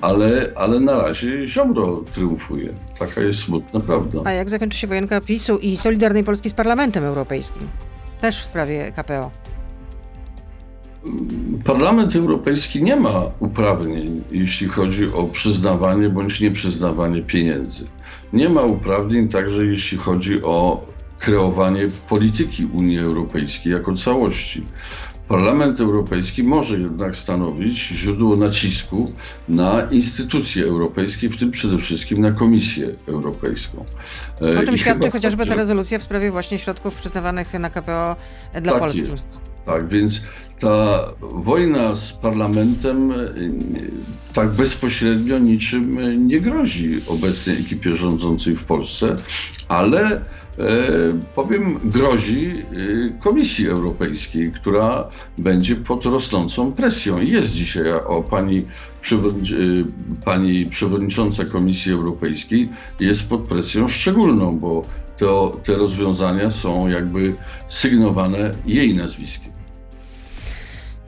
ale, 0.00 0.52
ale 0.56 0.80
na 0.80 0.98
razie 0.98 1.46
Ziobro 1.46 1.96
triumfuje. 2.12 2.74
Taka 2.98 3.20
jest 3.20 3.40
smutna 3.40 3.80
prawda. 3.80 4.20
A 4.24 4.32
jak 4.32 4.50
zakończy 4.50 4.78
się 4.78 4.86
wojenka 4.86 5.20
PiSu 5.20 5.58
i 5.58 5.76
Solidarnej 5.76 6.24
Polski 6.24 6.50
z 6.50 6.54
Parlamentem 6.54 7.04
Europejskim? 7.04 7.62
Też 8.20 8.40
w 8.40 8.44
sprawie 8.44 8.92
KPO. 8.96 9.53
Parlament 11.64 12.16
Europejski 12.16 12.82
nie 12.82 12.96
ma 12.96 13.22
uprawnień, 13.40 14.22
jeśli 14.32 14.68
chodzi 14.68 15.12
o 15.12 15.24
przyznawanie 15.24 16.08
bądź 16.08 16.40
nieprzyznawanie 16.40 17.22
pieniędzy. 17.22 17.86
Nie 18.32 18.48
ma 18.48 18.62
uprawnień 18.62 19.28
także, 19.28 19.66
jeśli 19.66 19.98
chodzi 19.98 20.42
o 20.42 20.86
kreowanie 21.18 21.88
polityki 22.08 22.64
Unii 22.64 22.98
Europejskiej 22.98 23.72
jako 23.72 23.94
całości. 23.94 24.66
Parlament 25.28 25.80
Europejski 25.80 26.44
może 26.44 26.78
jednak 26.78 27.16
stanowić 27.16 27.88
źródło 27.88 28.36
nacisku 28.36 29.12
na 29.48 29.82
instytucje 29.90 30.64
europejskie, 30.64 31.28
w 31.28 31.36
tym 31.36 31.50
przede 31.50 31.78
wszystkim 31.78 32.20
na 32.20 32.32
Komisję 32.32 32.94
Europejską. 33.08 33.84
O 34.62 34.64
czym 34.64 34.74
I 34.74 34.78
świadczy 34.78 35.10
chociażby 35.10 35.46
ta 35.46 35.54
rezolucja 35.54 35.98
w 35.98 36.02
sprawie 36.02 36.30
właśnie 36.30 36.58
środków 36.58 36.96
przyznawanych 36.96 37.52
na 37.52 37.70
KPO 37.70 38.16
dla 38.62 38.72
tak 38.72 38.80
Polski. 38.80 39.10
Jest. 39.10 39.53
Tak, 39.66 39.88
więc 39.88 40.22
ta 40.60 40.98
wojna 41.20 41.94
z 41.94 42.12
parlamentem 42.12 43.12
e, 43.12 43.16
tak 44.34 44.50
bezpośrednio 44.50 45.38
niczym 45.38 45.98
nie 46.26 46.40
grozi 46.40 47.00
obecnej 47.06 47.60
ekipie 47.60 47.92
rządzącej 47.94 48.52
w 48.52 48.64
Polsce, 48.64 49.16
ale 49.68 50.10
e, 50.10 50.20
powiem, 51.34 51.80
grozi 51.84 52.62
Komisji 53.20 53.68
Europejskiej, 53.68 54.52
która 54.52 55.08
będzie 55.38 55.76
pod 55.76 56.04
rosnącą 56.04 56.72
presją. 56.72 57.20
Jest 57.20 57.52
dzisiaj 57.52 57.92
o 57.92 58.22
pani, 58.22 58.64
pani 60.24 60.66
przewodnicząca 60.66 61.44
Komisji 61.44 61.92
Europejskiej 61.92 62.68
jest 63.00 63.28
pod 63.28 63.40
presją 63.40 63.88
szczególną, 63.88 64.58
bo 64.58 64.82
to, 65.18 65.60
te 65.64 65.74
rozwiązania 65.74 66.50
są 66.50 66.88
jakby 66.88 67.34
sygnowane 67.68 68.50
jej 68.66 68.94
nazwiskiem. 68.94 69.53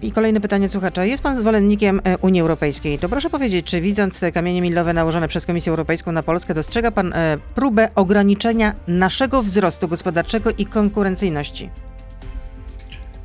I 0.02 0.12
kolejne 0.12 0.40
pytanie 0.40 0.68
słuchacza. 0.68 1.04
Jest 1.04 1.22
pan 1.22 1.40
zwolennikiem 1.40 2.00
e, 2.04 2.18
Unii 2.18 2.40
Europejskiej. 2.40 2.98
To 2.98 3.09
proszę 3.09 3.30
powiedzieć, 3.30 3.66
czy 3.66 3.80
widząc 3.80 4.20
te 4.20 4.32
kamienie 4.32 4.62
milowe 4.62 4.92
nałożone 4.92 5.28
przez 5.28 5.46
Komisję 5.46 5.70
Europejską 5.70 6.12
na 6.12 6.22
Polskę, 6.22 6.54
dostrzega 6.54 6.90
pan 6.90 7.12
e, 7.12 7.38
próbę 7.54 7.88
ograniczenia 7.94 8.74
naszego 8.88 9.42
wzrostu 9.42 9.88
gospodarczego 9.88 10.50
i 10.59 10.66
konkurencyjności? 10.66 11.70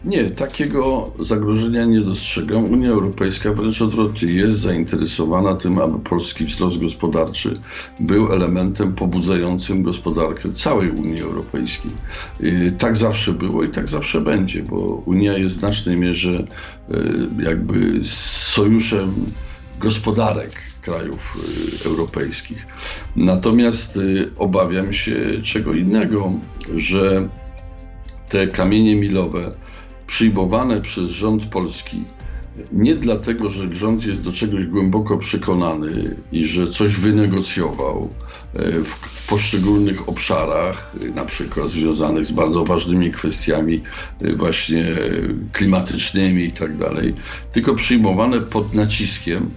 Nie, 0.06 0.30
takiego 0.30 1.12
zagrożenia 1.20 1.86
nie 1.86 2.02
dostrzegam. 2.02 2.64
Unia 2.64 2.90
Europejska 2.90 3.54
wręcz 3.54 3.82
odwrotnie 3.82 4.32
jest 4.32 4.60
zainteresowana 4.60 5.56
tym, 5.56 5.80
aby 5.80 6.00
polski 6.00 6.46
wzrost 6.46 6.82
gospodarczy 6.82 7.60
był 8.00 8.32
elementem 8.34 8.94
pobudzającym 8.94 9.84
gospodarkę 9.84 10.52
całej 10.52 10.92
Unii 10.92 11.22
Europejskiej. 11.22 11.92
Y, 12.42 12.76
tak 12.78 12.98
zawsze 12.98 13.34
było 13.34 13.64
i 13.64 13.70
tak 13.70 13.90
zawsze 13.90 14.22
będzie, 14.22 14.64
bo 14.64 14.78
Unia 15.06 15.38
jest 15.38 15.56
w 15.56 15.60
znacznej 15.60 15.98
mierze 15.98 16.48
y, 16.92 17.44
jakby 17.44 18.00
sojuszem 18.04 19.26
gospodarek 19.80 20.52
krajów 20.82 21.38
y, 21.84 21.88
europejskich. 21.88 22.68
Natomiast 23.16 24.00
obawiam 24.38 24.94
się 24.94 25.42
czego 25.44 25.74
innego, 25.74 26.34
że 26.76 27.30
te 28.30 28.48
kamienie 28.48 28.96
milowe, 28.96 29.52
przyjmowane 30.12 30.82
przez 30.82 31.10
rząd 31.10 31.46
polski 31.46 32.06
nie 32.72 32.96
dlatego, 32.96 33.50
że 33.50 33.76
rząd 33.76 34.06
jest 34.06 34.22
do 34.22 34.32
czegoś 34.32 34.66
głęboko 34.66 35.18
przekonany 35.18 36.16
i 36.32 36.46
że 36.46 36.68
coś 36.68 36.96
wynegocjował 36.96 38.10
e, 38.54 38.84
w 38.84 39.28
poszczególnych 39.28 40.10
obszarach, 40.10 40.94
na 41.16 41.26
przykład 41.26 41.70
związanych 41.70 42.26
z 42.26 42.32
bardzo 42.32 42.64
ważnymi 42.64 43.12
kwestiami 43.12 43.82
e, 44.22 44.36
właśnie 44.36 44.88
klimatycznymi 45.54 46.44
i 46.44 46.52
tak 46.52 46.78
dalej, 46.78 47.14
tylko 47.52 47.76
przyjmowane 47.76 48.42
pod 48.42 48.74
naciskiem, 48.74 49.52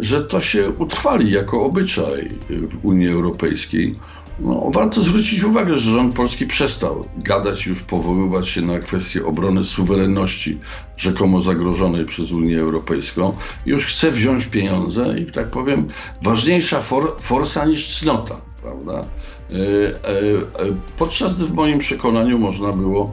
że 0.00 0.24
to 0.24 0.40
się 0.40 0.70
utrwali 0.70 1.30
jako 1.30 1.64
obyczaj 1.64 2.28
w 2.50 2.84
Unii 2.84 3.08
Europejskiej 3.08 3.94
no, 4.40 4.70
warto 4.74 5.02
zwrócić 5.02 5.44
uwagę, 5.44 5.76
że 5.76 5.90
rząd 5.90 6.14
polski 6.14 6.46
przestał 6.46 7.04
gadać, 7.16 7.66
już 7.66 7.82
powoływać 7.82 8.48
się 8.48 8.62
na 8.62 8.78
kwestię 8.78 9.26
obrony 9.26 9.64
suwerenności 9.64 10.58
rzekomo 10.96 11.40
zagrożonej 11.40 12.06
przez 12.06 12.32
Unię 12.32 12.60
Europejską. 12.60 13.36
Już 13.66 13.86
chce 13.86 14.10
wziąć 14.10 14.46
pieniądze 14.46 15.14
i 15.18 15.26
tak 15.26 15.50
powiem, 15.50 15.86
ważniejsza 16.22 16.80
for, 16.80 17.16
forsa 17.20 17.66
niż 17.66 18.00
cnota, 18.00 18.40
prawda? 18.62 19.00
E, 19.00 19.54
e, 19.54 19.58
e, 19.58 20.76
podczas 20.98 21.36
gdy 21.36 21.46
w 21.46 21.52
moim 21.52 21.78
przekonaniu 21.78 22.38
można 22.38 22.72
było, 22.72 23.12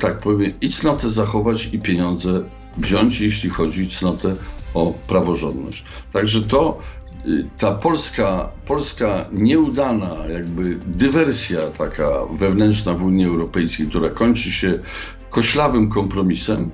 tak 0.00 0.18
powiem, 0.18 0.52
i 0.60 0.68
cnotę 0.68 1.10
zachować 1.10 1.68
i 1.72 1.78
pieniądze 1.78 2.44
wziąć, 2.78 3.20
jeśli 3.20 3.50
chodzi 3.50 3.82
o 3.82 3.90
cnotę 3.90 4.36
o 4.74 4.94
praworządność. 5.06 5.84
Także 6.12 6.42
to 6.42 6.78
ta 7.58 7.72
polska, 7.72 8.48
polska 8.66 9.24
nieudana 9.32 10.10
jakby 10.28 10.74
dywersja 10.86 11.60
taka 11.78 12.08
wewnętrzna 12.30 12.94
w 12.94 13.02
Unii 13.02 13.26
Europejskiej, 13.26 13.86
która 13.86 14.08
kończy 14.08 14.50
się 14.52 14.78
koślawym 15.30 15.90
kompromisem, 15.90 16.70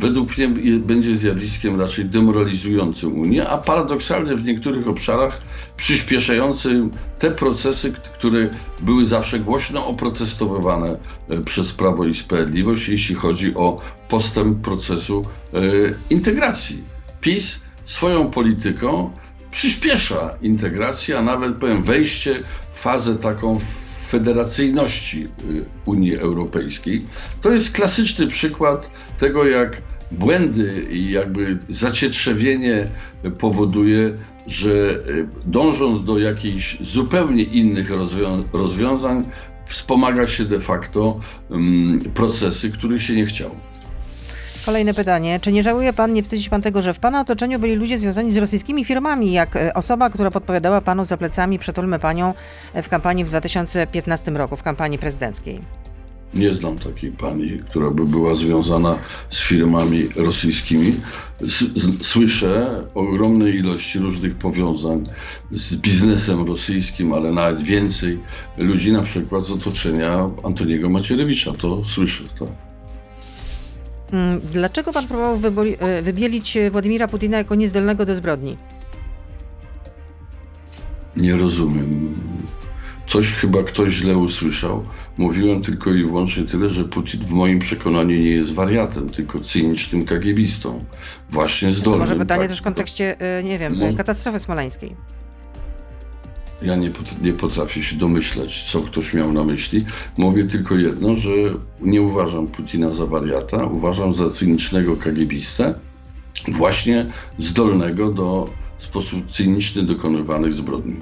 według 0.00 0.38
mnie 0.38 0.48
będzie 0.78 1.16
zjawiskiem 1.16 1.80
raczej 1.80 2.04
demoralizującym 2.04 3.20
Unię, 3.20 3.48
a 3.48 3.58
paradoksalnie 3.58 4.36
w 4.36 4.44
niektórych 4.44 4.88
obszarach 4.88 5.40
przyspieszającym 5.76 6.90
te 7.18 7.30
procesy, 7.30 7.92
które 7.92 8.50
były 8.80 9.06
zawsze 9.06 9.38
głośno 9.38 9.86
oprotestowywane 9.86 10.98
e, 11.28 11.40
przez 11.40 11.72
Prawo 11.72 12.04
i 12.04 12.14
Sprawiedliwość, 12.14 12.88
jeśli 12.88 13.14
chodzi 13.14 13.54
o 13.54 13.80
postęp 14.08 14.60
procesu 14.60 15.22
e, 15.54 15.58
integracji. 16.10 16.84
PiS 17.20 17.60
swoją 17.88 18.30
polityką 18.30 19.10
przyspiesza 19.50 20.30
integrację, 20.42 21.18
a 21.18 21.22
nawet 21.22 21.56
powiem 21.56 21.82
wejście 21.82 22.42
w 22.72 22.78
fazę 22.80 23.16
taką 23.16 23.58
federacyjności 24.06 25.24
y, 25.24 25.28
Unii 25.84 26.16
Europejskiej. 26.16 27.04
To 27.42 27.52
jest 27.52 27.72
klasyczny 27.72 28.26
przykład 28.26 28.90
tego, 29.18 29.46
jak 29.46 29.82
błędy 30.12 30.86
i 30.90 31.10
jakby 31.10 31.58
zacietrzewienie 31.68 32.86
powoduje, 33.38 34.14
że 34.46 34.70
y, 35.08 35.28
dążąc 35.44 36.04
do 36.04 36.18
jakichś 36.18 36.80
zupełnie 36.80 37.42
innych 37.42 37.90
rozwią 37.90 38.44
rozwiązań, 38.52 39.24
wspomaga 39.66 40.26
się 40.26 40.44
de 40.44 40.60
facto 40.60 41.20
um, 41.50 42.00
procesy, 42.14 42.70
których 42.70 43.02
się 43.02 43.14
nie 43.14 43.26
chciało. 43.26 43.56
Kolejne 44.68 44.94
pytanie. 44.94 45.40
Czy 45.40 45.52
nie 45.52 45.62
żałuje 45.62 45.92
pan, 45.92 46.12
nie 46.12 46.22
wstydzi 46.22 46.50
pan 46.50 46.62
tego, 46.62 46.82
że 46.82 46.94
w 46.94 46.98
pana 46.98 47.20
otoczeniu 47.20 47.58
byli 47.58 47.74
ludzie 47.74 47.98
związani 47.98 48.32
z 48.32 48.36
rosyjskimi 48.36 48.84
firmami, 48.84 49.32
jak 49.32 49.56
e, 49.56 49.74
osoba, 49.74 50.10
która 50.10 50.30
podpowiadała 50.30 50.80
panu 50.80 51.04
za 51.04 51.16
plecami 51.16 51.58
Przetulmy 51.58 51.98
panią 51.98 52.34
e, 52.74 52.82
w 52.82 52.88
kampanii 52.88 53.24
w 53.24 53.28
2015 53.28 54.30
roku, 54.30 54.56
w 54.56 54.62
kampanii 54.62 54.98
prezydenckiej? 54.98 55.60
Nie 56.34 56.54
znam 56.54 56.78
takiej 56.78 57.10
pani, 57.12 57.58
która 57.68 57.90
by 57.90 58.04
była 58.04 58.34
związana 58.34 58.98
z 59.30 59.40
firmami 59.40 60.08
rosyjskimi. 60.16 60.92
Słyszę 62.02 62.84
o 62.94 63.00
ogromnej 63.00 63.54
ilości 63.54 63.98
różnych 63.98 64.34
powiązań 64.34 65.06
z 65.50 65.76
biznesem 65.76 66.46
rosyjskim, 66.46 67.12
ale 67.12 67.32
nawet 67.32 67.62
więcej 67.62 68.18
ludzi 68.58 68.92
na 68.92 69.02
przykład 69.02 69.44
z 69.44 69.50
otoczenia 69.50 70.30
Antoniego 70.44 70.90
Macierewicza. 70.90 71.52
To 71.52 71.84
słyszę, 71.84 72.24
tak. 72.38 72.67
Mm, 74.12 74.40
dlaczego 74.52 74.92
pan 74.92 75.08
próbował 75.08 75.64
e, 75.78 76.02
wybielić 76.02 76.58
Władimira 76.70 77.08
Putina 77.08 77.38
jako 77.38 77.54
niezdolnego 77.54 78.04
do 78.04 78.14
zbrodni? 78.14 78.56
Nie 81.16 81.36
rozumiem. 81.36 82.14
Coś 83.06 83.32
chyba 83.32 83.62
ktoś 83.62 83.92
źle 83.92 84.16
usłyszał. 84.16 84.84
Mówiłem 85.18 85.62
tylko 85.62 85.90
i 85.90 86.04
wyłącznie 86.04 86.44
tyle, 86.44 86.70
że 86.70 86.84
Putin 86.84 87.20
w 87.20 87.30
moim 87.30 87.58
przekonaniu 87.58 88.16
nie 88.16 88.30
jest 88.30 88.52
wariatem, 88.52 89.08
tylko 89.08 89.40
cynicznym 89.40 90.04
kagiebistą. 90.04 90.84
Właśnie 91.30 91.72
zdolnym. 91.72 92.00
To 92.00 92.06
może 92.06 92.20
pytanie 92.20 92.40
tak, 92.40 92.50
też 92.50 92.58
w 92.58 92.62
kontekście, 92.62 93.20
e, 93.20 93.42
nie 93.42 93.58
wiem, 93.58 93.72
no. 93.78 93.96
katastrofy 93.96 94.40
smoleńskiej. 94.40 94.96
Ja 96.62 96.76
nie, 96.76 96.90
nie 97.22 97.32
potrafię 97.32 97.82
się 97.82 97.96
domyśleć, 97.96 98.70
co 98.70 98.80
ktoś 98.80 99.14
miał 99.14 99.32
na 99.32 99.44
myśli. 99.44 99.84
Mówię 100.16 100.44
tylko 100.44 100.74
jedno, 100.74 101.16
że 101.16 101.30
nie 101.80 102.02
uważam 102.02 102.46
Putina 102.46 102.92
za 102.92 103.06
wariata, 103.06 103.64
uważam 103.64 104.14
za 104.14 104.30
cynicznego 104.30 104.96
kagiebistę, 104.96 105.74
właśnie 106.48 107.06
zdolnego 107.38 108.12
do 108.12 108.48
w 108.78 108.84
sposób 108.84 109.30
cyniczny 109.30 109.82
dokonywanych 109.82 110.54
zbrodni. 110.54 110.96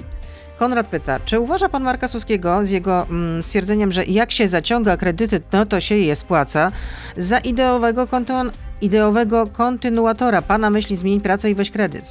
Konrad 0.59 0.87
pyta, 0.87 1.19
czy 1.19 1.39
uważa 1.39 1.69
pan 1.69 1.83
Marka 1.83 2.07
Suskiego 2.07 2.65
z 2.65 2.69
jego 2.69 3.07
mm, 3.09 3.43
stwierdzeniem, 3.43 3.91
że 3.91 4.05
jak 4.05 4.31
się 4.31 4.47
zaciąga 4.47 4.97
kredyty, 4.97 5.41
no 5.53 5.65
to 5.65 5.79
się 5.79 5.95
je 5.95 6.15
spłaca, 6.15 6.71
za 7.17 7.39
ideowego, 7.39 8.07
kontynu 8.07 8.51
ideowego 8.81 9.47
kontynuatora? 9.47 10.41
Pana 10.41 10.69
myśli 10.69 10.95
zmień 10.95 11.21
pracę 11.21 11.49
i 11.49 11.55
weź 11.55 11.71
kredyt. 11.71 12.05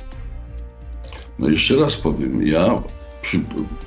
No 1.39 1.49
jeszcze 1.49 1.77
raz 1.77 1.97
powiem, 1.97 2.47
ja 2.47 2.83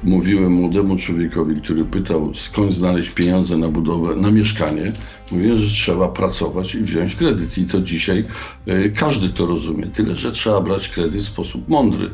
mówiłem 0.03 0.51
młodemu 0.51 0.97
człowiekowi, 0.97 1.61
który 1.61 1.85
pytał, 1.85 2.33
skąd 2.33 2.73
znaleźć 2.73 3.09
pieniądze 3.09 3.57
na 3.57 3.67
budowę, 3.67 4.15
na 4.15 4.31
mieszkanie, 4.31 4.91
mówię, 5.31 5.55
że 5.55 5.69
trzeba 5.69 6.07
pracować 6.07 6.75
i 6.75 6.81
wziąć 6.81 7.15
kredyt. 7.15 7.57
I 7.57 7.65
to 7.65 7.81
dzisiaj 7.81 8.25
y, 8.67 8.93
każdy 8.97 9.29
to 9.29 9.45
rozumie. 9.45 9.87
Tyle, 9.87 10.15
że 10.15 10.31
trzeba 10.31 10.61
brać 10.61 10.89
kredyt 10.89 11.21
w 11.21 11.25
sposób 11.25 11.67
mądry. 11.67 12.09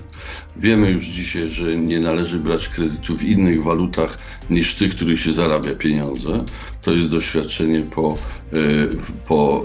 Wiemy 0.58 0.92
już 0.92 1.06
dzisiaj, 1.06 1.50
że 1.50 1.78
nie 1.78 2.00
należy 2.00 2.40
brać 2.40 2.70
kredytu 2.70 3.18
w 3.18 3.24
innych 3.24 3.64
walutach 3.64 4.18
niż 4.50 4.76
tych, 4.76 4.96
których 4.96 5.20
się 5.20 5.34
zarabia 5.34 5.76
pieniądze. 5.76 6.46
To 6.82 6.94
jest 6.94 7.08
doświadczenie 7.08 7.82
po, 7.82 8.18
y, 8.54 8.90
po 9.28 9.64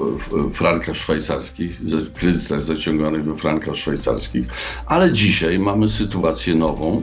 frankach 0.53 0.97
szwajcarskich, 0.97 1.81
kredytach 2.15 2.63
zaciąganych 2.63 3.25
we 3.25 3.37
frankach 3.37 3.77
szwajcarskich, 3.77 4.47
ale 4.87 5.13
dzisiaj 5.13 5.59
mamy 5.59 5.89
sytuację 5.89 6.55
nową, 6.55 7.03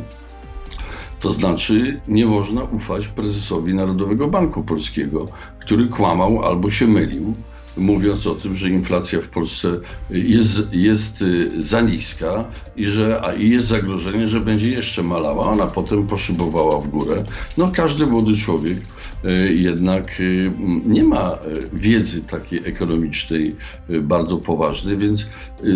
to 1.19 1.31
znaczy 1.31 2.01
nie 2.07 2.25
można 2.25 2.63
ufać 2.63 3.07
prezesowi 3.07 3.73
Narodowego 3.73 4.27
Banku 4.27 4.63
Polskiego, 4.63 5.25
który 5.59 5.87
kłamał 5.87 6.45
albo 6.45 6.69
się 6.69 6.87
mylił 6.87 7.33
mówiąc 7.77 8.27
o 8.27 8.35
tym, 8.35 8.55
że 8.55 8.69
inflacja 8.69 9.21
w 9.21 9.27
Polsce 9.27 9.79
jest, 10.09 10.73
jest 10.73 11.21
y, 11.21 11.63
za 11.63 11.81
niska 11.81 12.45
i 12.75 12.85
że 12.85 13.21
a 13.23 13.33
jest 13.33 13.67
zagrożenie, 13.67 14.27
że 14.27 14.39
będzie 14.39 14.69
jeszcze 14.69 15.03
malała, 15.03 15.45
ona 15.45 15.67
potem 15.67 16.07
poszybowała 16.07 16.81
w 16.81 16.87
górę. 16.87 17.23
No 17.57 17.71
każdy 17.75 18.05
młody 18.05 18.35
człowiek 18.35 18.77
y, 19.25 19.53
jednak 19.53 20.19
y, 20.19 20.51
nie 20.85 21.03
ma 21.03 21.31
wiedzy 21.73 22.21
takiej 22.21 22.59
ekonomicznej 22.65 23.55
bardzo 24.01 24.37
poważnej, 24.37 24.97
więc 24.97 25.27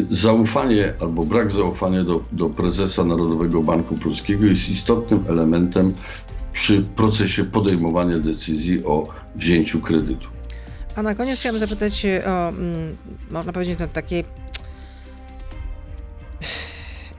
zaufanie 0.09 0.93
albo 0.99 1.23
brak 1.23 1.51
zaufania 1.51 2.03
do, 2.03 2.23
do 2.31 2.49
prezesa 2.49 3.03
Narodowego 3.03 3.61
Banku 3.61 3.95
Polskiego 3.95 4.45
jest 4.45 4.69
istotnym 4.69 5.23
elementem 5.27 5.93
przy 6.53 6.83
procesie 6.95 7.45
podejmowania 7.45 8.19
decyzji 8.19 8.85
o 8.85 9.07
wzięciu 9.35 9.81
kredytu. 9.81 10.40
A 10.95 11.01
na 11.01 11.15
koniec 11.15 11.39
chciałabym 11.39 11.59
zapytać 11.67 12.05
o, 12.05 12.49
mm, 12.49 12.97
można 13.31 13.53
powiedzieć, 13.53 13.79
no, 13.79 13.87
takiej 13.87 14.25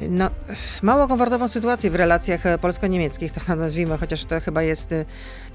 no, 0.08 0.30
mało 0.82 1.08
komfortową 1.08 1.48
sytuację 1.48 1.90
w 1.90 1.94
relacjach 1.94 2.40
polsko-niemieckich, 2.60 3.32
tak 3.32 3.48
nazwijmy, 3.48 3.98
chociaż 3.98 4.24
to 4.24 4.40
chyba 4.40 4.62
jest 4.62 4.92
e, 4.92 5.04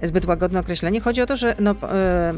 zbyt 0.04 0.26
łagodne 0.26 0.60
określenie. 0.60 1.02
Chodzi 1.02 1.22
o 1.22 1.26
to, 1.26 1.38
że 1.38 1.56
no, 1.60 1.76
E, 1.92 2.34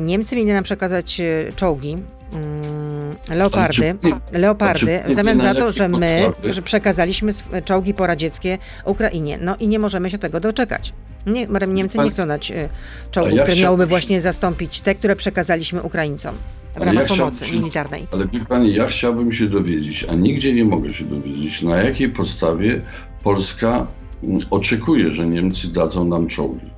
Niemcy 0.00 0.36
mieli 0.36 0.52
nam 0.52 0.64
przekazać 0.64 1.20
e, 1.20 1.52
czołgi, 1.56 1.96
mm, 2.32 3.14
leopardy, 3.28 3.94
leopardy, 4.32 5.00
w 5.08 5.14
zamian 5.14 5.40
za 5.40 5.54
to, 5.54 5.70
że 5.70 5.88
my 5.88 6.32
że 6.50 6.62
przekazaliśmy 6.62 7.32
czołgi 7.64 7.94
poradzieckie 7.94 8.58
Ukrainie. 8.84 9.38
No 9.40 9.56
i 9.56 9.68
nie 9.68 9.78
możemy 9.78 10.10
się 10.10 10.18
tego 10.18 10.40
doczekać. 10.40 10.92
Nie, 11.26 11.46
Niemcy 11.68 11.98
nie 11.98 12.10
chcą 12.10 12.26
dać 12.26 12.50
e, 12.50 12.68
czołgów, 13.10 13.34
ja 13.36 13.42
które 13.42 13.56
chciałbym 13.56 13.62
miałyby 13.62 13.86
właśnie 13.86 14.20
zastąpić 14.20 14.80
te, 14.80 14.94
które 14.94 15.16
przekazaliśmy 15.16 15.82
Ukraińcom 15.82 16.34
w 16.74 16.82
ramach 16.82 16.94
ja 16.94 17.04
chciałbym 17.04 17.24
pomocy 17.26 17.46
się- 17.46 17.56
militarnej. 17.56 18.06
Ale 18.12 18.26
wie 18.28 18.40
pani, 18.40 18.74
ja 18.74 18.86
chciałbym 18.86 19.32
się 19.32 19.46
dowiedzieć, 19.46 20.06
a 20.08 20.14
nigdzie 20.14 20.52
nie 20.52 20.64
mogę 20.64 20.94
się 20.94 21.04
dowiedzieć, 21.04 21.62
na 21.62 21.76
jakiej 21.76 22.08
podstawie 22.08 22.80
Polska 23.22 23.86
mm, 24.22 24.38
oczekuje, 24.50 25.10
że 25.10 25.26
Niemcy 25.26 25.72
dadzą 25.72 26.04
nam 26.04 26.26
czołgi. 26.26 26.77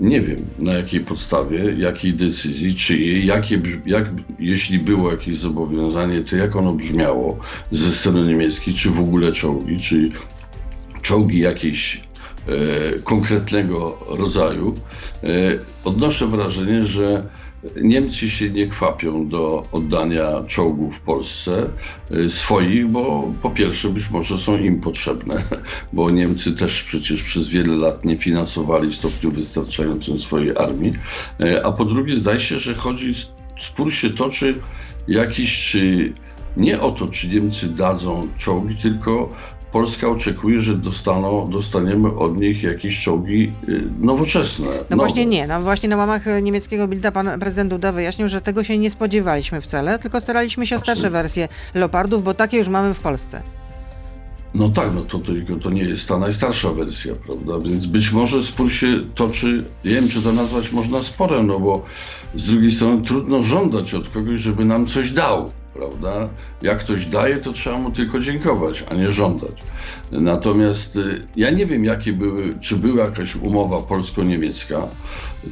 Nie 0.00 0.20
wiem 0.20 0.38
na 0.58 0.72
jakiej 0.72 1.00
podstawie, 1.00 1.74
jakiej 1.78 2.12
decyzji, 2.12 2.74
czyjej, 2.74 3.26
jakie, 3.26 3.60
jak, 3.86 4.10
jeśli 4.38 4.78
było 4.78 5.10
jakieś 5.10 5.38
zobowiązanie, 5.38 6.20
to 6.20 6.36
jak 6.36 6.56
ono 6.56 6.72
brzmiało 6.72 7.38
ze 7.72 7.92
strony 7.92 8.26
niemieckiej, 8.26 8.74
czy 8.74 8.90
w 8.90 9.00
ogóle 9.00 9.32
czołgi, 9.32 9.76
czy 9.76 10.10
czołgi 11.02 11.38
jakieś 11.38 12.00
e, 12.46 12.98
konkretnego 12.98 13.98
rodzaju. 14.10 14.74
E, 15.24 15.28
odnoszę 15.84 16.26
wrażenie, 16.26 16.84
że 16.84 17.28
Niemcy 17.82 18.30
się 18.30 18.50
nie 18.50 18.66
kwapią 18.66 19.28
do 19.28 19.64
oddania 19.72 20.42
czołgów 20.46 20.96
w 20.96 21.00
Polsce 21.00 21.70
e, 22.10 22.30
swoich, 22.30 22.88
bo 22.88 23.32
po 23.42 23.50
pierwsze 23.50 23.88
być 23.88 24.10
może 24.10 24.38
są 24.38 24.58
im 24.58 24.80
potrzebne, 24.80 25.42
bo 25.92 26.10
Niemcy 26.10 26.52
też 26.52 26.82
przecież 26.82 27.22
przez 27.22 27.48
wiele 27.48 27.76
lat 27.76 28.04
nie 28.04 28.18
finansowali 28.18 28.90
w 28.90 28.94
stopniu 28.94 29.30
wystarczającym 29.30 30.18
swojej 30.18 30.56
armii, 30.56 30.92
E, 31.40 31.66
a 31.66 31.72
po 31.72 31.84
drugie 31.84 32.16
zdaje 32.16 32.40
się, 32.40 32.58
że 32.58 32.74
chodzi, 32.74 33.12
spór 33.58 33.92
się 33.92 34.10
toczy 34.10 34.54
jakiś, 35.08 35.70
czy 35.70 36.12
nie 36.56 36.80
o 36.80 36.90
to, 36.90 37.08
czy 37.08 37.28
Niemcy 37.28 37.68
dadzą 37.68 38.28
czołgi, 38.36 38.76
tylko 38.76 39.32
Polska 39.72 40.08
oczekuje, 40.08 40.60
że 40.60 40.74
dostaną, 40.74 41.50
dostaniemy 41.50 42.14
od 42.14 42.40
nich 42.40 42.62
jakieś 42.62 43.00
czołgi 43.00 43.52
y, 43.68 43.82
nowoczesne. 44.00 44.66
No 44.66 44.72
nowe. 44.72 44.96
właśnie 44.96 45.26
nie. 45.26 45.46
No 45.46 45.60
właśnie 45.60 45.88
na 45.88 45.96
łamach 45.96 46.28
e, 46.28 46.42
niemieckiego 46.42 46.88
Bilda 46.88 47.12
pan 47.12 47.40
prezydent 47.40 47.70
Duda 47.70 47.92
wyjaśnił, 47.92 48.28
że 48.28 48.40
tego 48.40 48.64
się 48.64 48.78
nie 48.78 48.90
spodziewaliśmy 48.90 49.60
wcale, 49.60 49.98
tylko 49.98 50.20
staraliśmy 50.20 50.66
się 50.66 50.76
o 50.76 50.78
starsze 50.78 51.10
wersje 51.10 51.48
Leopardów, 51.74 52.22
bo 52.24 52.34
takie 52.34 52.56
już 52.56 52.68
mamy 52.68 52.94
w 52.94 53.00
Polsce. 53.00 53.42
No 54.54 54.68
tak, 54.68 54.94
no 54.94 55.00
to 55.00 55.18
tylko 55.18 55.56
to 55.56 55.70
nie 55.70 55.82
jest 55.82 56.08
ta 56.08 56.18
najstarsza 56.18 56.70
wersja, 56.70 57.14
prawda? 57.26 57.68
Więc 57.68 57.86
być 57.86 58.12
może 58.12 58.42
spór 58.42 58.72
się 58.72 59.00
toczy, 59.14 59.64
nie 59.84 59.90
wiem 59.90 60.08
czy 60.08 60.22
to 60.22 60.32
nazwać 60.32 60.72
można 60.72 60.98
sporem, 60.98 61.46
no 61.46 61.60
bo 61.60 61.84
z 62.34 62.46
drugiej 62.46 62.72
strony 62.72 63.04
trudno 63.04 63.42
żądać 63.42 63.94
od 63.94 64.08
kogoś, 64.08 64.38
żeby 64.38 64.64
nam 64.64 64.86
coś 64.86 65.10
dał, 65.10 65.50
prawda? 65.78 66.28
Jak 66.62 66.78
ktoś 66.78 67.06
daje, 67.06 67.36
to 67.36 67.52
trzeba 67.52 67.78
mu 67.78 67.90
tylko 67.90 68.18
dziękować, 68.18 68.84
a 68.90 68.94
nie 68.94 69.12
żądać. 69.12 69.62
Natomiast 70.12 70.96
y, 70.96 71.20
ja 71.36 71.50
nie 71.50 71.66
wiem, 71.66 71.84
jakie 71.84 72.12
były, 72.12 72.58
czy 72.60 72.76
była 72.76 73.04
jakaś 73.04 73.36
umowa 73.36 73.82
polsko-niemiecka, 73.82 74.88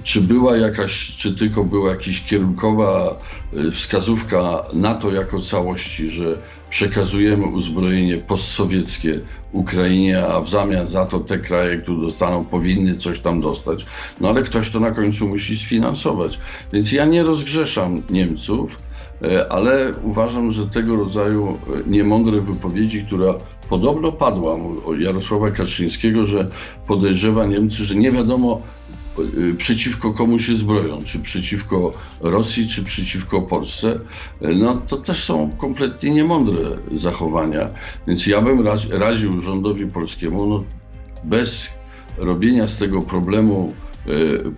czy 0.05 0.21
była 0.21 0.57
jakaś, 0.57 1.17
czy 1.17 1.35
tylko 1.35 1.65
była 1.65 1.91
jakaś 1.91 2.25
kierunkowa 2.25 3.19
y, 3.55 3.71
wskazówka 3.71 4.65
NATO 4.73 5.13
jako 5.13 5.41
całości, 5.41 6.11
że 6.11 6.37
przekazujemy 6.71 7.47
uzbrojenie 7.47 8.17
postsowieckie 8.17 9.21
Ukrainie, 9.53 10.27
a 10.27 10.41
w 10.41 10.49
zamian 10.49 10.89
za 10.89 11.07
to 11.07 11.19
te 11.19 11.39
kraje, 11.39 11.77
które 11.77 12.01
dostaną, 12.01 12.45
powinny 12.45 12.97
coś 12.97 13.21
tam 13.21 13.41
dostać. 13.41 13.87
No 14.21 14.29
ale 14.29 14.43
ktoś 14.43 14.71
to 14.71 14.81
na 14.81 14.91
końcu 14.91 15.29
musi 15.29 15.59
sfinansować. 15.59 16.39
Więc 16.73 16.93
ja 16.93 17.05
nie 17.05 17.23
rozgrzeszam 17.23 18.03
Niemców, 18.11 18.86
ale 19.49 19.91
uważam, 20.03 20.51
że 20.51 20.67
tego 20.67 20.97
rodzaju 20.97 21.49
e, 21.49 21.91
niemądre 21.91 22.41
wypowiedzi, 22.41 23.05
która 23.05 23.35
podobno 23.69 24.13
padła 24.13 24.57
od 24.85 25.01
Jarosława 25.01 25.51
Kaczyńskiego, 25.51 26.27
że 26.27 26.49
podejrzewa 26.87 27.47
Niemcy, 27.47 27.85
że 27.85 27.95
nie 27.95 28.13
wiadomo 28.13 28.63
y, 29.19 29.55
przeciwko 29.55 30.13
komu 30.13 30.39
się 30.39 30.57
zbroją, 30.57 31.03
czy 31.05 31.19
przeciwko 31.19 31.93
Rosji, 32.21 32.69
czy 32.69 32.85
przeciwko 32.85 33.43
Polsce, 33.43 34.01
no 34.41 34.83
to 34.89 34.97
też 34.97 35.25
są 35.25 35.51
kompletnie 35.59 36.11
niemądre 36.11 36.63
zachowania. 36.93 37.71
Więc 38.07 38.27
ja 38.27 38.41
bym 38.41 38.67
radził 38.91 39.41
rządowi 39.41 39.87
polskiemu, 39.87 40.47
no, 40.47 40.65
bez 41.25 41.69
robienia 42.19 42.69
z 42.69 42.79
tego 42.79 43.03
problemu 43.03 43.73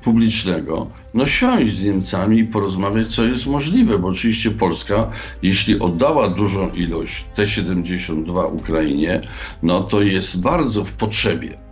publicznego, 0.03 0.87
no 1.15 1.27
siąść 1.27 1.75
z 1.75 1.85
Niemcami 1.85 2.39
i 2.39 2.45
porozmawiać, 2.45 3.07
co 3.07 3.25
jest 3.25 3.47
możliwe, 3.47 3.99
bo 3.99 4.09
oczywiście 4.09 4.51
Polska, 4.51 5.11
jeśli 5.43 5.79
oddała 5.79 6.29
dużą 6.29 6.71
ilość 6.71 7.25
T-72 7.35 8.55
Ukrainie, 8.55 9.21
no 9.63 9.83
to 9.83 10.03
jest 10.03 10.41
bardzo 10.41 10.85
w 10.85 10.93
potrzebie 10.93 11.68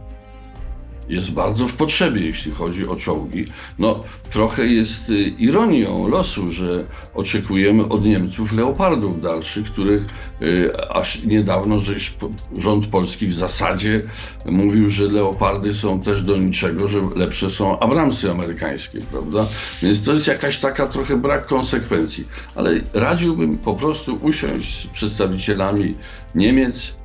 jest 1.08 1.30
bardzo 1.30 1.68
w 1.68 1.72
potrzebie, 1.72 2.20
jeśli 2.20 2.52
chodzi 2.52 2.86
o 2.86 2.96
czołgi. 2.96 3.46
No, 3.78 4.04
trochę 4.30 4.66
jest 4.66 5.10
y, 5.10 5.14
ironią 5.28 6.08
losu, 6.08 6.52
że 6.52 6.84
oczekujemy 7.14 7.88
od 7.88 8.04
Niemców 8.04 8.52
leopardów 8.52 9.22
dalszych, 9.22 9.64
których 9.64 10.02
y, 10.42 10.88
aż 10.90 11.24
niedawno 11.24 11.80
żeś, 11.80 12.14
rząd 12.56 12.86
polski 12.86 13.26
w 13.26 13.34
zasadzie 13.34 14.02
mówił, 14.46 14.90
że 14.90 15.08
leopardy 15.08 15.74
są 15.74 16.00
też 16.00 16.22
do 16.22 16.36
niczego, 16.36 16.88
że 16.88 17.00
lepsze 17.16 17.50
są 17.50 17.78
Abramsy 17.78 18.30
amerykańskie, 18.30 18.98
prawda? 19.10 19.46
Więc 19.82 20.02
to 20.02 20.12
jest 20.12 20.26
jakaś 20.26 20.58
taka 20.58 20.88
trochę 20.88 21.16
brak 21.16 21.46
konsekwencji. 21.46 22.24
Ale 22.54 22.80
radziłbym 22.94 23.58
po 23.58 23.74
prostu 23.74 24.18
usiąść 24.22 24.82
z 24.82 24.86
przedstawicielami 24.86 25.94
Niemiec, 26.34 26.96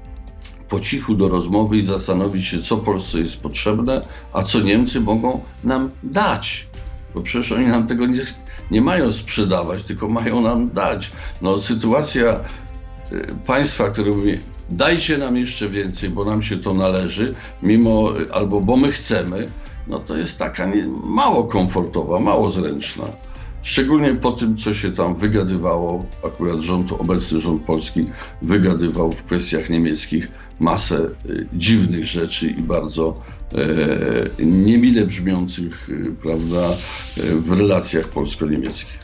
po 0.71 0.79
cichu 0.79 1.15
do 1.15 1.29
rozmowy 1.29 1.77
i 1.77 1.83
zastanowić 1.83 2.45
się, 2.45 2.61
co 2.61 2.77
Polsce 2.77 3.19
jest 3.19 3.37
potrzebne, 3.41 4.01
a 4.33 4.43
co 4.43 4.59
Niemcy 4.59 5.01
mogą 5.01 5.41
nam 5.63 5.91
dać. 6.03 6.67
Bo 7.15 7.21
przecież 7.21 7.51
oni 7.51 7.67
nam 7.67 7.87
tego 7.87 8.05
nie, 8.05 8.21
nie 8.71 8.81
mają 8.81 9.11
sprzedawać, 9.11 9.83
tylko 9.83 10.07
mają 10.07 10.41
nam 10.41 10.69
dać. 10.69 11.11
No, 11.41 11.57
sytuacja 11.57 12.39
y, 13.11 13.35
państwa, 13.45 13.89
które 13.89 14.11
mówi, 14.11 14.37
dajcie 14.69 15.17
nam 15.17 15.37
jeszcze 15.37 15.69
więcej, 15.69 16.09
bo 16.09 16.25
nam 16.25 16.41
się 16.41 16.57
to 16.57 16.73
należy, 16.73 17.35
mimo, 17.63 18.13
albo 18.33 18.61
bo 18.61 18.77
my 18.77 18.91
chcemy, 18.91 19.47
no 19.87 19.99
to 19.99 20.17
jest 20.17 20.39
taka 20.39 20.65
nie, 20.65 20.87
mało 21.03 21.43
komfortowa, 21.43 22.19
mało 22.19 22.51
zręczna. 22.51 23.05
Szczególnie 23.63 24.15
po 24.15 24.31
tym, 24.31 24.57
co 24.57 24.73
się 24.73 24.91
tam 24.91 25.15
wygadywało, 25.15 26.05
akurat 26.27 26.59
rząd, 26.61 26.91
obecny 26.91 27.41
rząd 27.41 27.63
polski 27.63 28.05
wygadywał 28.41 29.11
w 29.11 29.23
kwestiach 29.23 29.69
niemieckich 29.69 30.31
masę 30.59 31.07
y, 31.29 31.47
dziwnych 31.53 32.05
rzeczy 32.05 32.47
i 32.47 32.61
bardzo 32.61 33.21
e, 34.39 34.45
niemile 34.45 35.05
brzmiących, 35.05 35.89
y, 35.89 36.15
prawda, 36.23 36.69
e, 36.69 37.21
w 37.35 37.51
relacjach 37.51 38.07
polsko-niemieckich. 38.07 38.99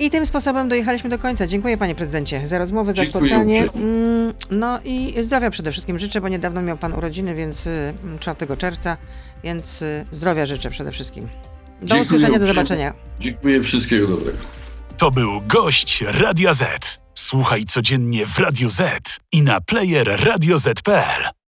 I 0.00 0.10
tym 0.10 0.26
sposobem 0.26 0.68
dojechaliśmy 0.68 1.10
do 1.10 1.18
końca. 1.18 1.46
Dziękuję 1.46 1.76
panie 1.76 1.94
prezydencie 1.94 2.46
za 2.46 2.58
rozmowę, 2.58 2.92
za 2.94 3.04
Dziękuję 3.04 3.28
spotkanie. 3.30 3.64
uprzejmie. 3.66 3.90
Mm, 3.92 4.32
No 4.50 4.78
i 4.84 5.14
zdrowia 5.20 5.50
przede 5.50 5.72
wszystkim 5.72 5.98
życzę, 5.98 6.20
bo 6.20 6.28
niedawno 6.28 6.62
miał 6.62 6.76
pan 6.78 6.92
urodziny, 6.92 7.34
więc 7.34 7.66
y, 7.66 7.92
4 8.20 8.56
czerwca, 8.56 8.96
więc 9.44 9.82
y, 9.82 10.04
zdrowia 10.10 10.46
życzę 10.46 10.70
przede 10.70 10.92
wszystkim. 10.92 11.28
Do 11.80 11.86
Dziękuję 11.86 12.02
usłyszenia, 12.02 12.38
do 12.38 12.44
uprzejmie. 12.44 12.46
zobaczenia. 12.54 12.94
Dziękuję, 13.20 13.62
wszystkiego 13.62 14.06
dobrego. 14.06 14.38
To 14.96 15.10
był 15.10 15.40
gość 15.40 16.04
Radia 16.06 16.54
Z. 16.54 16.98
Słuchaj 17.14 17.64
codziennie 17.64 18.26
w 18.26 18.38
Radio 18.38 18.70
Z 18.70 19.16
i 19.32 19.42
na 19.42 19.60
player 19.60 20.20
radioz.pl. 20.24 21.38